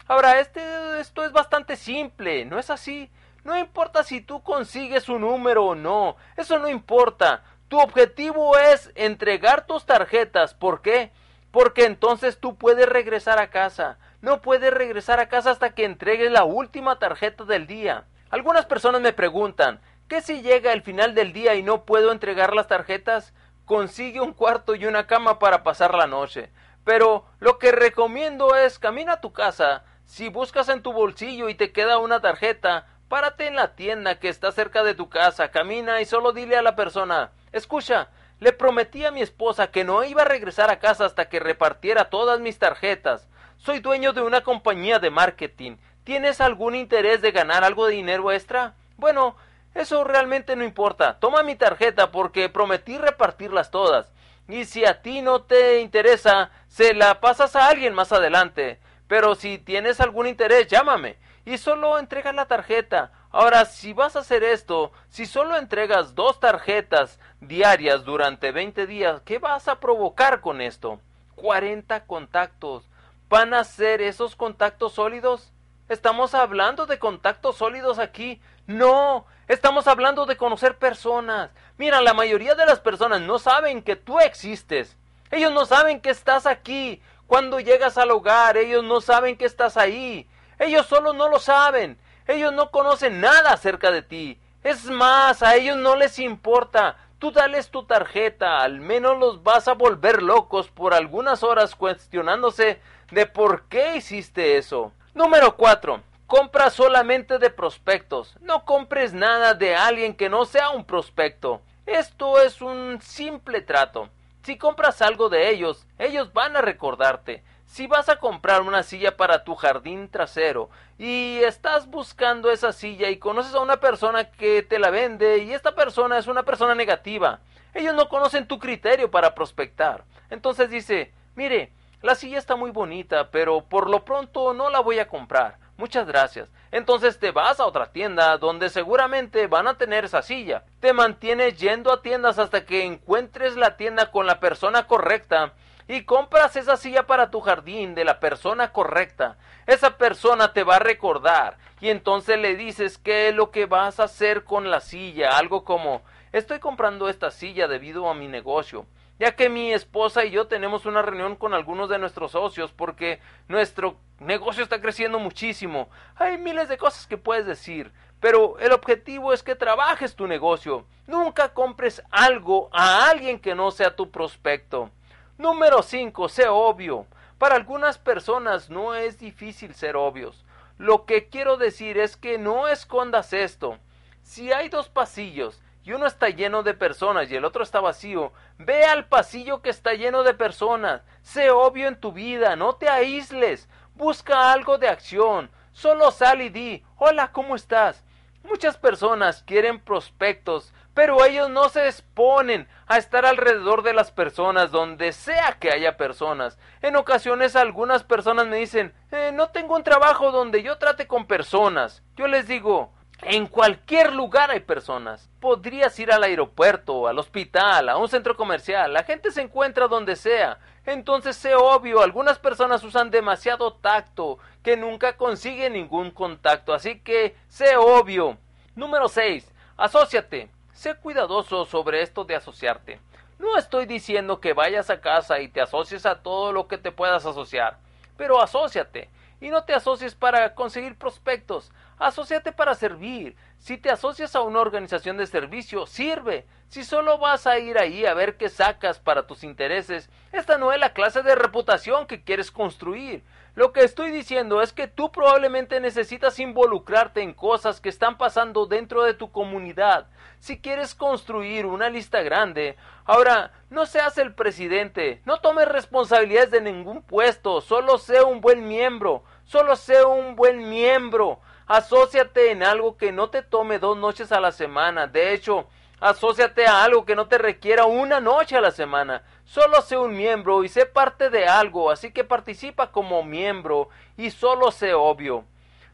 Ahora, 0.08 0.40
este, 0.40 0.62
esto 1.00 1.24
es 1.24 1.32
bastante 1.32 1.76
simple, 1.76 2.44
¿no 2.44 2.58
es 2.58 2.70
así? 2.70 3.10
No 3.44 3.56
importa 3.56 4.02
si 4.02 4.20
tú 4.20 4.42
consigues 4.42 5.08
un 5.08 5.22
número 5.22 5.64
o 5.64 5.74
no, 5.74 6.16
eso 6.36 6.58
no 6.58 6.68
importa. 6.68 7.44
Tu 7.68 7.78
objetivo 7.78 8.56
es 8.58 8.92
entregar 8.94 9.66
tus 9.66 9.86
tarjetas. 9.86 10.54
¿Por 10.54 10.82
qué? 10.82 11.12
Porque 11.52 11.84
entonces 11.84 12.40
tú 12.40 12.56
puedes 12.56 12.88
regresar 12.88 13.38
a 13.38 13.50
casa. 13.50 13.98
No 14.20 14.40
puedes 14.40 14.74
regresar 14.74 15.20
a 15.20 15.28
casa 15.28 15.52
hasta 15.52 15.74
que 15.74 15.84
entregues 15.84 16.32
la 16.32 16.42
última 16.44 16.98
tarjeta 16.98 17.44
del 17.44 17.68
día. 17.68 18.06
Algunas 18.30 18.66
personas 18.66 19.00
me 19.00 19.12
preguntan, 19.12 19.80
¿qué 20.08 20.22
si 20.22 20.42
llega 20.42 20.72
el 20.72 20.82
final 20.82 21.14
del 21.14 21.32
día 21.32 21.54
y 21.54 21.62
no 21.62 21.84
puedo 21.84 22.10
entregar 22.10 22.54
las 22.54 22.66
tarjetas? 22.66 23.34
Consigue 23.66 24.20
un 24.20 24.32
cuarto 24.32 24.74
y 24.74 24.86
una 24.86 25.06
cama 25.06 25.38
para 25.38 25.62
pasar 25.62 25.94
la 25.94 26.08
noche. 26.08 26.50
Pero 26.84 27.26
lo 27.38 27.58
que 27.58 27.70
recomiendo 27.70 28.56
es 28.56 28.80
camina 28.80 29.12
a 29.12 29.20
tu 29.20 29.32
casa. 29.32 29.84
Si 30.06 30.30
buscas 30.30 30.68
en 30.68 30.82
tu 30.82 30.92
bolsillo 30.92 31.48
y 31.48 31.54
te 31.54 31.70
queda 31.70 31.98
una 31.98 32.20
tarjeta, 32.20 32.86
Párate 33.12 33.46
en 33.46 33.56
la 33.56 33.74
tienda 33.74 34.18
que 34.18 34.30
está 34.30 34.52
cerca 34.52 34.82
de 34.82 34.94
tu 34.94 35.10
casa, 35.10 35.50
camina 35.50 36.00
y 36.00 36.06
solo 36.06 36.32
dile 36.32 36.56
a 36.56 36.62
la 36.62 36.74
persona 36.76 37.30
Escucha, 37.52 38.08
le 38.42 38.52
prometí 38.52 39.04
a 39.04 39.12
mi 39.12 39.22
esposa 39.22 39.70
que 39.70 39.84
no 39.84 40.02
iba 40.02 40.22
a 40.22 40.24
regresar 40.24 40.68
a 40.68 40.80
casa 40.80 41.04
hasta 41.04 41.28
que 41.28 41.38
repartiera 41.38 42.10
todas 42.10 42.40
mis 42.40 42.58
tarjetas. 42.58 43.28
Soy 43.56 43.78
dueño 43.78 44.12
de 44.12 44.22
una 44.22 44.40
compañía 44.40 44.98
de 44.98 45.10
marketing. 45.10 45.76
¿Tienes 46.02 46.40
algún 46.40 46.74
interés 46.74 47.22
de 47.22 47.30
ganar 47.30 47.62
algo 47.62 47.86
de 47.86 47.94
dinero 47.94 48.32
extra? 48.32 48.74
Bueno, 48.96 49.36
eso 49.76 50.02
realmente 50.02 50.56
no 50.56 50.64
importa. 50.64 51.20
Toma 51.20 51.44
mi 51.44 51.54
tarjeta 51.54 52.10
porque 52.10 52.48
prometí 52.48 52.98
repartirlas 52.98 53.70
todas. 53.70 54.10
Y 54.48 54.64
si 54.64 54.84
a 54.84 55.02
ti 55.02 55.22
no 55.22 55.42
te 55.42 55.80
interesa, 55.80 56.50
se 56.66 56.94
la 56.94 57.20
pasas 57.20 57.54
a 57.54 57.68
alguien 57.68 57.94
más 57.94 58.10
adelante. 58.10 58.80
Pero 59.06 59.36
si 59.36 59.58
tienes 59.58 60.00
algún 60.00 60.26
interés, 60.26 60.66
llámame. 60.66 61.16
Y 61.44 61.58
solo 61.58 61.96
entrega 61.96 62.32
la 62.32 62.46
tarjeta. 62.46 63.12
Ahora, 63.30 63.64
si 63.64 63.92
vas 63.92 64.14
a 64.14 64.18
hacer 64.18 64.42
esto, 64.42 64.92
si 65.08 65.26
solo 65.26 65.56
entregas 65.56 66.14
dos 66.14 66.40
tarjetas 66.40 67.20
diarias 67.42 68.04
durante 68.04 68.52
20 68.52 68.86
días, 68.86 69.20
¿qué 69.24 69.38
vas 69.38 69.68
a 69.68 69.80
provocar 69.80 70.40
con 70.40 70.60
esto? 70.60 71.00
40 71.34 72.04
contactos. 72.06 72.88
¿Van 73.28 73.52
a 73.52 73.64
ser 73.64 74.00
esos 74.00 74.36
contactos 74.36 74.92
sólidos? 74.92 75.52
¿Estamos 75.88 76.34
hablando 76.34 76.86
de 76.86 76.98
contactos 76.98 77.56
sólidos 77.56 77.98
aquí? 77.98 78.40
No, 78.66 79.26
estamos 79.48 79.88
hablando 79.88 80.24
de 80.24 80.36
conocer 80.36 80.78
personas. 80.78 81.50
Mira, 81.78 82.00
la 82.00 82.14
mayoría 82.14 82.54
de 82.54 82.66
las 82.66 82.80
personas 82.80 83.20
no 83.20 83.38
saben 83.38 83.82
que 83.82 83.96
tú 83.96 84.20
existes. 84.20 84.96
Ellos 85.30 85.52
no 85.52 85.66
saben 85.66 86.00
que 86.00 86.10
estás 86.10 86.46
aquí. 86.46 87.02
Cuando 87.26 87.58
llegas 87.58 87.98
al 87.98 88.10
hogar, 88.10 88.56
ellos 88.56 88.84
no 88.84 89.00
saben 89.00 89.36
que 89.36 89.46
estás 89.46 89.76
ahí. 89.76 90.28
Ellos 90.58 90.86
solo 90.86 91.12
no 91.12 91.28
lo 91.28 91.40
saben. 91.40 91.98
Ellos 92.26 92.52
no 92.52 92.70
conocen 92.70 93.20
nada 93.20 93.52
acerca 93.52 93.90
de 93.90 94.02
ti. 94.02 94.38
Es 94.62 94.84
más, 94.84 95.42
a 95.42 95.56
ellos 95.56 95.76
no 95.76 95.96
les 95.96 96.18
importa. 96.18 96.96
Tú 97.22 97.30
dales 97.30 97.70
tu 97.70 97.84
tarjeta, 97.84 98.62
al 98.62 98.80
menos 98.80 99.16
los 99.16 99.44
vas 99.44 99.68
a 99.68 99.74
volver 99.74 100.24
locos 100.24 100.72
por 100.72 100.92
algunas 100.92 101.44
horas 101.44 101.76
cuestionándose 101.76 102.80
de 103.12 103.26
por 103.26 103.68
qué 103.68 103.94
hiciste 103.94 104.56
eso. 104.56 104.90
Número 105.14 105.56
4. 105.56 106.02
Compra 106.26 106.68
solamente 106.68 107.38
de 107.38 107.48
prospectos. 107.50 108.34
No 108.40 108.64
compres 108.64 109.14
nada 109.14 109.54
de 109.54 109.76
alguien 109.76 110.16
que 110.16 110.28
no 110.28 110.46
sea 110.46 110.70
un 110.70 110.84
prospecto. 110.84 111.60
Esto 111.86 112.40
es 112.40 112.60
un 112.60 113.00
simple 113.00 113.60
trato. 113.60 114.08
Si 114.42 114.58
compras 114.58 115.00
algo 115.00 115.28
de 115.28 115.50
ellos, 115.50 115.86
ellos 116.00 116.32
van 116.32 116.56
a 116.56 116.60
recordarte. 116.60 117.44
Si 117.72 117.86
vas 117.86 118.10
a 118.10 118.16
comprar 118.16 118.60
una 118.60 118.82
silla 118.82 119.16
para 119.16 119.44
tu 119.44 119.54
jardín 119.54 120.10
trasero 120.10 120.68
y 120.98 121.38
estás 121.38 121.86
buscando 121.86 122.50
esa 122.50 122.70
silla 122.70 123.08
y 123.08 123.16
conoces 123.16 123.54
a 123.54 123.60
una 123.60 123.78
persona 123.78 124.30
que 124.30 124.62
te 124.62 124.78
la 124.78 124.90
vende 124.90 125.38
y 125.38 125.54
esta 125.54 125.74
persona 125.74 126.18
es 126.18 126.26
una 126.26 126.42
persona 126.42 126.74
negativa, 126.74 127.40
ellos 127.72 127.94
no 127.94 128.10
conocen 128.10 128.46
tu 128.46 128.58
criterio 128.58 129.10
para 129.10 129.34
prospectar. 129.34 130.04
Entonces 130.28 130.68
dice, 130.68 131.14
mire, 131.34 131.72
la 132.02 132.14
silla 132.14 132.36
está 132.36 132.56
muy 132.56 132.72
bonita, 132.72 133.30
pero 133.30 133.64
por 133.64 133.88
lo 133.88 134.04
pronto 134.04 134.52
no 134.52 134.68
la 134.68 134.80
voy 134.80 134.98
a 134.98 135.08
comprar. 135.08 135.56
Muchas 135.78 136.06
gracias. 136.06 136.50
Entonces 136.72 137.18
te 137.18 137.30
vas 137.30 137.58
a 137.58 137.64
otra 137.64 137.90
tienda 137.90 138.36
donde 138.36 138.68
seguramente 138.68 139.46
van 139.46 139.66
a 139.66 139.78
tener 139.78 140.04
esa 140.04 140.20
silla. 140.20 140.64
Te 140.80 140.92
mantienes 140.92 141.58
yendo 141.58 141.90
a 141.90 142.02
tiendas 142.02 142.38
hasta 142.38 142.66
que 142.66 142.84
encuentres 142.84 143.56
la 143.56 143.78
tienda 143.78 144.10
con 144.10 144.26
la 144.26 144.40
persona 144.40 144.86
correcta 144.86 145.54
y 145.88 146.04
compras 146.04 146.56
esa 146.56 146.76
silla 146.76 147.06
para 147.06 147.30
tu 147.30 147.40
jardín 147.40 147.94
de 147.94 148.04
la 148.04 148.20
persona 148.20 148.72
correcta, 148.72 149.36
esa 149.66 149.96
persona 149.98 150.52
te 150.52 150.64
va 150.64 150.76
a 150.76 150.80
recordar 150.80 151.58
y 151.80 151.90
entonces 151.90 152.38
le 152.38 152.56
dices 152.56 152.98
qué 152.98 153.28
es 153.28 153.34
lo 153.34 153.50
que 153.50 153.66
vas 153.66 154.00
a 154.00 154.04
hacer 154.04 154.44
con 154.44 154.70
la 154.70 154.80
silla, 154.80 155.36
algo 155.36 155.64
como 155.64 156.02
estoy 156.32 156.58
comprando 156.58 157.08
esta 157.08 157.30
silla 157.30 157.68
debido 157.68 158.08
a 158.08 158.14
mi 158.14 158.28
negocio, 158.28 158.86
ya 159.18 159.36
que 159.36 159.48
mi 159.48 159.72
esposa 159.72 160.24
y 160.24 160.30
yo 160.30 160.46
tenemos 160.46 160.86
una 160.86 161.02
reunión 161.02 161.36
con 161.36 161.54
algunos 161.54 161.88
de 161.88 161.98
nuestros 161.98 162.32
socios 162.32 162.72
porque 162.72 163.20
nuestro 163.48 163.96
negocio 164.18 164.62
está 164.62 164.80
creciendo 164.80 165.18
muchísimo. 165.18 165.88
Hay 166.16 166.38
miles 166.38 166.68
de 166.68 166.78
cosas 166.78 167.06
que 167.06 167.18
puedes 167.18 167.46
decir, 167.46 167.92
pero 168.20 168.58
el 168.58 168.72
objetivo 168.72 169.32
es 169.32 169.42
que 169.42 169.56
trabajes 169.56 170.14
tu 170.14 170.26
negocio. 170.26 170.86
Nunca 171.06 171.52
compres 171.52 172.02
algo 172.10 172.68
a 172.72 173.10
alguien 173.10 173.40
que 173.40 173.54
no 173.54 173.70
sea 173.72 173.96
tu 173.96 174.10
prospecto. 174.10 174.90
Número 175.38 175.82
5. 175.82 176.28
Sé 176.28 176.48
obvio. 176.48 177.06
Para 177.38 177.56
algunas 177.56 177.98
personas 177.98 178.70
no 178.70 178.94
es 178.94 179.18
difícil 179.18 179.74
ser 179.74 179.96
obvios. 179.96 180.44
Lo 180.78 181.06
que 181.06 181.28
quiero 181.28 181.56
decir 181.56 181.98
es 181.98 182.16
que 182.16 182.38
no 182.38 182.68
escondas 182.68 183.32
esto. 183.32 183.78
Si 184.22 184.52
hay 184.52 184.68
dos 184.68 184.88
pasillos 184.88 185.60
y 185.84 185.92
uno 185.92 186.06
está 186.06 186.28
lleno 186.28 186.62
de 186.62 186.74
personas 186.74 187.30
y 187.30 187.36
el 187.36 187.44
otro 187.44 187.62
está 187.62 187.80
vacío, 187.80 188.32
ve 188.58 188.84
al 188.84 189.06
pasillo 189.06 189.62
que 189.62 189.70
está 189.70 189.94
lleno 189.94 190.22
de 190.22 190.34
personas. 190.34 191.02
Sé 191.22 191.50
obvio 191.50 191.88
en 191.88 191.96
tu 191.96 192.12
vida, 192.12 192.54
no 192.54 192.74
te 192.74 192.88
aísles. 192.88 193.68
Busca 193.94 194.52
algo 194.52 194.78
de 194.78 194.88
acción. 194.88 195.50
Solo 195.72 196.10
sal 196.10 196.42
y 196.42 196.50
di, 196.50 196.84
hola, 196.98 197.32
¿cómo 197.32 197.56
estás? 197.56 198.04
Muchas 198.44 198.76
personas 198.76 199.42
quieren 199.44 199.80
prospectos, 199.80 200.72
pero 200.94 201.24
ellos 201.24 201.48
no 201.48 201.68
se 201.68 201.86
exponen 201.86 202.68
a 202.86 202.98
estar 202.98 203.24
alrededor 203.24 203.82
de 203.82 203.94
las 203.94 204.10
personas 204.10 204.70
donde 204.70 205.12
sea 205.12 205.56
que 205.58 205.70
haya 205.70 205.96
personas. 205.96 206.58
En 206.82 206.96
ocasiones 206.96 207.56
algunas 207.56 208.04
personas 208.04 208.46
me 208.46 208.56
dicen, 208.56 208.92
eh, 209.10 209.30
no 209.32 209.48
tengo 209.48 209.76
un 209.76 209.82
trabajo 209.82 210.30
donde 210.30 210.62
yo 210.62 210.78
trate 210.78 211.06
con 211.06 211.26
personas. 211.26 212.02
Yo 212.16 212.26
les 212.26 212.46
digo, 212.46 212.92
en 213.22 213.46
cualquier 213.46 214.12
lugar 214.12 214.50
hay 214.50 214.60
personas. 214.60 215.30
Podrías 215.40 215.98
ir 215.98 216.12
al 216.12 216.24
aeropuerto, 216.24 217.06
al 217.06 217.18
hospital, 217.18 217.88
a 217.88 217.96
un 217.96 218.08
centro 218.08 218.36
comercial. 218.36 218.92
La 218.92 219.04
gente 219.04 219.30
se 219.30 219.42
encuentra 219.42 219.86
donde 219.86 220.16
sea. 220.16 220.58
Entonces 220.84 221.36
sé 221.36 221.54
obvio, 221.54 222.02
algunas 222.02 222.40
personas 222.40 222.82
usan 222.82 223.10
demasiado 223.10 223.74
tacto 223.74 224.38
que 224.64 224.76
nunca 224.76 225.16
consiguen 225.16 225.74
ningún 225.74 226.10
contacto. 226.10 226.74
Así 226.74 226.98
que 226.98 227.36
sé 227.48 227.76
obvio. 227.76 228.36
Número 228.74 229.08
6. 229.08 229.48
Asociate. 229.76 230.50
Sé 230.82 230.96
cuidadoso 230.96 231.64
sobre 231.64 232.02
esto 232.02 232.24
de 232.24 232.34
asociarte. 232.34 232.98
No 233.38 233.56
estoy 233.56 233.86
diciendo 233.86 234.40
que 234.40 234.52
vayas 234.52 234.90
a 234.90 235.00
casa 235.00 235.38
y 235.38 235.46
te 235.46 235.60
asocies 235.60 236.04
a 236.06 236.24
todo 236.24 236.50
lo 236.50 236.66
que 236.66 236.76
te 236.76 236.90
puedas 236.90 237.24
asociar, 237.24 237.78
pero 238.16 238.42
asóciate 238.42 239.08
y 239.40 239.50
no 239.50 239.62
te 239.62 239.74
asocies 239.74 240.16
para 240.16 240.56
conseguir 240.56 240.98
prospectos, 240.98 241.70
asóciate 242.00 242.50
para 242.50 242.74
servir. 242.74 243.36
Si 243.58 243.78
te 243.78 243.90
asocias 243.90 244.34
a 244.34 244.40
una 244.40 244.58
organización 244.58 245.18
de 245.18 245.28
servicio, 245.28 245.86
sirve. 245.86 246.46
Si 246.68 246.82
solo 246.82 247.16
vas 247.16 247.46
a 247.46 247.60
ir 247.60 247.78
ahí 247.78 248.04
a 248.04 248.14
ver 248.14 248.36
qué 248.36 248.48
sacas 248.48 248.98
para 248.98 249.28
tus 249.28 249.44
intereses, 249.44 250.10
esta 250.32 250.58
no 250.58 250.72
es 250.72 250.80
la 250.80 250.94
clase 250.94 251.22
de 251.22 251.36
reputación 251.36 252.08
que 252.08 252.24
quieres 252.24 252.50
construir. 252.50 253.22
Lo 253.54 253.72
que 253.74 253.84
estoy 253.84 254.10
diciendo 254.10 254.62
es 254.62 254.72
que 254.72 254.88
tú 254.88 255.12
probablemente 255.12 255.78
necesitas 255.78 256.38
involucrarte 256.38 257.20
en 257.20 257.34
cosas 257.34 257.82
que 257.82 257.90
están 257.90 258.16
pasando 258.16 258.64
dentro 258.64 259.02
de 259.02 259.12
tu 259.12 259.30
comunidad. 259.30 260.06
Si 260.38 260.58
quieres 260.58 260.94
construir 260.94 261.66
una 261.66 261.90
lista 261.90 262.22
grande, 262.22 262.76
ahora 263.04 263.52
no 263.68 263.84
seas 263.84 264.16
el 264.16 264.34
presidente, 264.34 265.20
no 265.26 265.36
tomes 265.36 265.68
responsabilidades 265.68 266.50
de 266.50 266.62
ningún 266.62 267.02
puesto, 267.02 267.60
solo 267.60 267.98
sé 267.98 268.22
un 268.22 268.40
buen 268.40 268.66
miembro, 268.66 269.22
solo 269.44 269.76
sé 269.76 270.02
un 270.02 270.34
buen 270.34 270.70
miembro. 270.70 271.40
Asociate 271.66 272.52
en 272.52 272.62
algo 272.62 272.96
que 272.96 273.12
no 273.12 273.28
te 273.28 273.42
tome 273.42 273.78
dos 273.78 273.98
noches 273.98 274.32
a 274.32 274.40
la 274.40 274.52
semana. 274.52 275.06
De 275.06 275.34
hecho, 275.34 275.68
asóciate 276.02 276.66
a 276.66 276.82
algo 276.82 277.04
que 277.04 277.14
no 277.14 277.28
te 277.28 277.38
requiera 277.38 277.86
una 277.86 278.18
noche 278.18 278.56
a 278.56 278.60
la 278.60 278.72
semana. 278.72 279.22
Solo 279.44 279.80
sé 279.82 279.96
un 279.96 280.16
miembro 280.16 280.64
y 280.64 280.68
sé 280.68 280.84
parte 280.84 281.30
de 281.30 281.46
algo, 281.46 281.92
así 281.92 282.10
que 282.10 282.24
participa 282.24 282.90
como 282.90 283.22
miembro 283.22 283.88
y 284.16 284.30
solo 284.30 284.72
sé 284.72 284.94
obvio. 284.94 285.44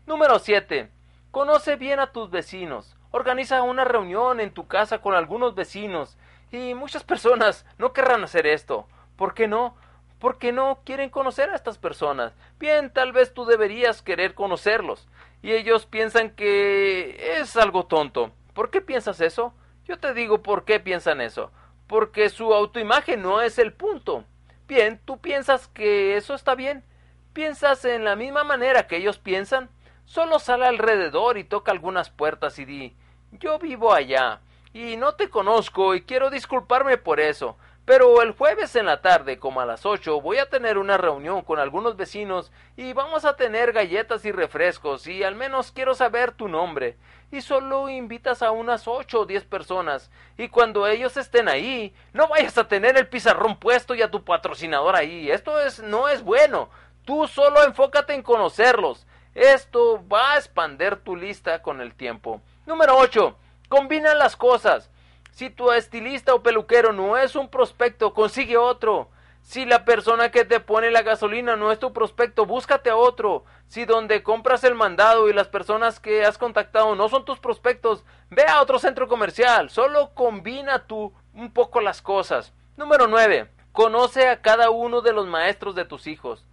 Número 0.07 0.39
7. 0.39 0.91
Conoce 1.31 1.77
bien 1.77 2.01
a 2.01 2.11
tus 2.11 2.31
vecinos. 2.31 2.97
Organiza 3.11 3.61
una 3.61 3.85
reunión 3.85 4.41
en 4.41 4.51
tu 4.51 4.67
casa 4.67 5.03
con 5.03 5.15
algunos 5.15 5.55
vecinos 5.55 6.17
y 6.51 6.73
muchas 6.73 7.05
personas 7.05 7.67
no 7.77 7.93
querrán 7.93 8.25
hacer 8.25 8.47
esto. 8.47 8.87
¿Por 9.17 9.35
qué 9.35 9.47
no? 9.47 9.77
Porque 10.19 10.53
no 10.53 10.81
quieren 10.85 11.11
conocer 11.11 11.51
a 11.51 11.55
estas 11.55 11.77
personas. 11.77 12.33
Bien, 12.59 12.91
tal 12.91 13.13
vez 13.13 13.35
tú 13.35 13.45
deberías 13.45 14.01
querer 14.01 14.35
conocerlos. 14.35 15.07
Y 15.43 15.53
ellos 15.53 15.85
piensan 15.85 16.31
que 16.31 17.39
es 17.39 17.59
algo 17.59 17.85
tonto. 17.85 18.33
¿Por 18.55 18.71
qué 18.71 18.81
piensas 18.81 19.21
eso? 19.21 19.53
Yo 19.89 19.99
te 19.99 20.15
digo 20.15 20.43
por 20.43 20.65
qué 20.65 20.79
piensan 20.79 21.21
eso. 21.21 21.51
Porque 21.87 22.29
su 22.29 22.55
autoimagen 22.55 23.23
no 23.23 23.41
es 23.41 23.59
el 23.59 23.73
punto. 23.73 24.25
Bien, 24.69 25.01
tú 25.05 25.19
piensas 25.19 25.67
que 25.69 26.17
eso 26.17 26.35
está 26.35 26.55
bien. 26.55 26.85
¿Piensas 27.33 27.85
en 27.87 28.05
la 28.05 28.15
misma 28.15 28.45
manera 28.45 28.87
que 28.87 28.99
ellos 28.99 29.19
piensan? 29.19 29.71
Solo 30.05 30.39
sale 30.39 30.67
alrededor 30.67 31.39
y 31.39 31.45
toca 31.45 31.73
algunas 31.73 32.11
puertas 32.11 32.59
y 32.59 32.65
di 32.65 32.97
yo 33.33 33.59
vivo 33.59 33.93
allá 33.93 34.41
y 34.73 34.97
no 34.97 35.15
te 35.15 35.29
conozco 35.29 35.95
y 35.95 36.03
quiero 36.03 36.31
disculparme 36.31 36.97
por 36.97 37.21
eso. 37.21 37.57
Pero 37.89 38.21
el 38.21 38.33
jueves 38.33 38.77
en 38.77 38.85
la 38.85 39.01
tarde, 39.01 39.39
como 39.39 39.63
a 39.63 39.65
las 39.65 39.87
ocho, 39.87 40.21
voy 40.21 40.37
a 40.37 40.51
tener 40.51 40.77
una 40.77 40.99
reunión 40.99 41.41
con 41.41 41.59
algunos 41.59 41.97
vecinos 41.97 42.53
y 42.77 42.93
vamos 42.93 43.25
a 43.25 43.35
tener 43.35 43.73
galletas 43.73 44.27
y 44.27 44.31
refrescos 44.31 45.07
y 45.07 45.25
al 45.25 45.35
menos 45.35 45.73
quiero 45.73 45.95
saber 45.95 46.33
tu 46.33 46.49
nombre. 46.49 46.99
Y 47.33 47.41
solo 47.41 47.89
invitas 47.89 48.43
a 48.43 48.51
unas 48.51 48.87
ocho 48.87 49.21
o 49.21 49.25
diez 49.25 49.45
personas 49.45 50.11
y 50.37 50.51
cuando 50.51 50.87
ellos 50.87 51.17
estén 51.17 51.49
ahí, 51.49 51.95
no 52.13 52.29
vayas 52.29 52.59
a 52.59 52.69
tener 52.69 52.99
el 52.99 53.09
pizarrón 53.09 53.57
puesto 53.59 53.95
y 53.95 54.03
a 54.03 54.11
tu 54.11 54.23
patrocinador 54.23 54.95
ahí. 54.95 55.31
Esto 55.31 55.59
es 55.59 55.81
no 55.83 56.11
es 56.11 56.23
bueno. 56.23 56.69
Tú 57.07 57.27
solo 57.27 57.65
enfócate 57.65 58.13
en 58.13 58.23
conocerlos. 58.23 59.07
Esto 59.35 60.07
va 60.07 60.33
a 60.33 60.37
expander 60.37 60.97
tu 60.97 61.17
lista 61.17 61.63
con 61.63 61.81
el 61.81 61.95
tiempo. 61.95 62.43
Número 62.67 62.99
8. 62.99 63.35
Combina 63.71 64.15
las 64.15 64.37
cosas. 64.37 64.91
Si 65.39 65.51
tu 65.51 65.71
estilista 65.71 66.35
o 66.35 66.43
peluquero 66.43 66.93
no 66.93 67.17
es 67.17 67.37
un 67.37 67.49
prospecto, 67.49 68.13
consigue 68.13 68.57
otro. 68.57 69.09
Si 69.41 69.67
la 69.67 69.85
persona 69.85 70.33
que 70.33 70.45
te 70.45 70.59
pone 70.59 70.91
la 70.91 71.03
gasolina 71.03 71.55
no 71.55 71.71
es 71.71 71.79
tu 71.79 71.93
prospecto, 71.93 72.45
búscate 72.45 72.91
a 72.91 72.97
otro. 72.97 73.45
Si 73.69 73.85
donde 73.85 74.25
compras 74.25 74.65
el 74.65 74.75
mandado 74.75 75.29
y 75.29 75.33
las 75.33 75.47
personas 75.47 76.01
que 76.01 76.25
has 76.25 76.39
contactado 76.39 76.97
no 76.97 77.09
son 77.09 77.25
tus 77.25 77.39
prospectos, 77.39 78.05
ve 78.31 78.47
a 78.49 78.61
otro 78.61 78.81
centro 78.81 79.07
comercial. 79.07 79.71
Solo 79.71 80.11
combina 80.13 80.89
tú 80.89 81.13
un 81.33 81.53
poco 81.53 81.81
las 81.81 82.03
cosas. 82.03 82.53
Número 82.77 83.07
9. 83.07 83.49
Conoce 83.71 84.29
a 84.29 84.43
cada 84.43 84.71
uno 84.71 85.03
de 85.03 85.13
los 85.13 85.29
maestros 85.29 85.77
de 85.77 85.85
tus 85.85 86.09
hijos. 86.09 86.48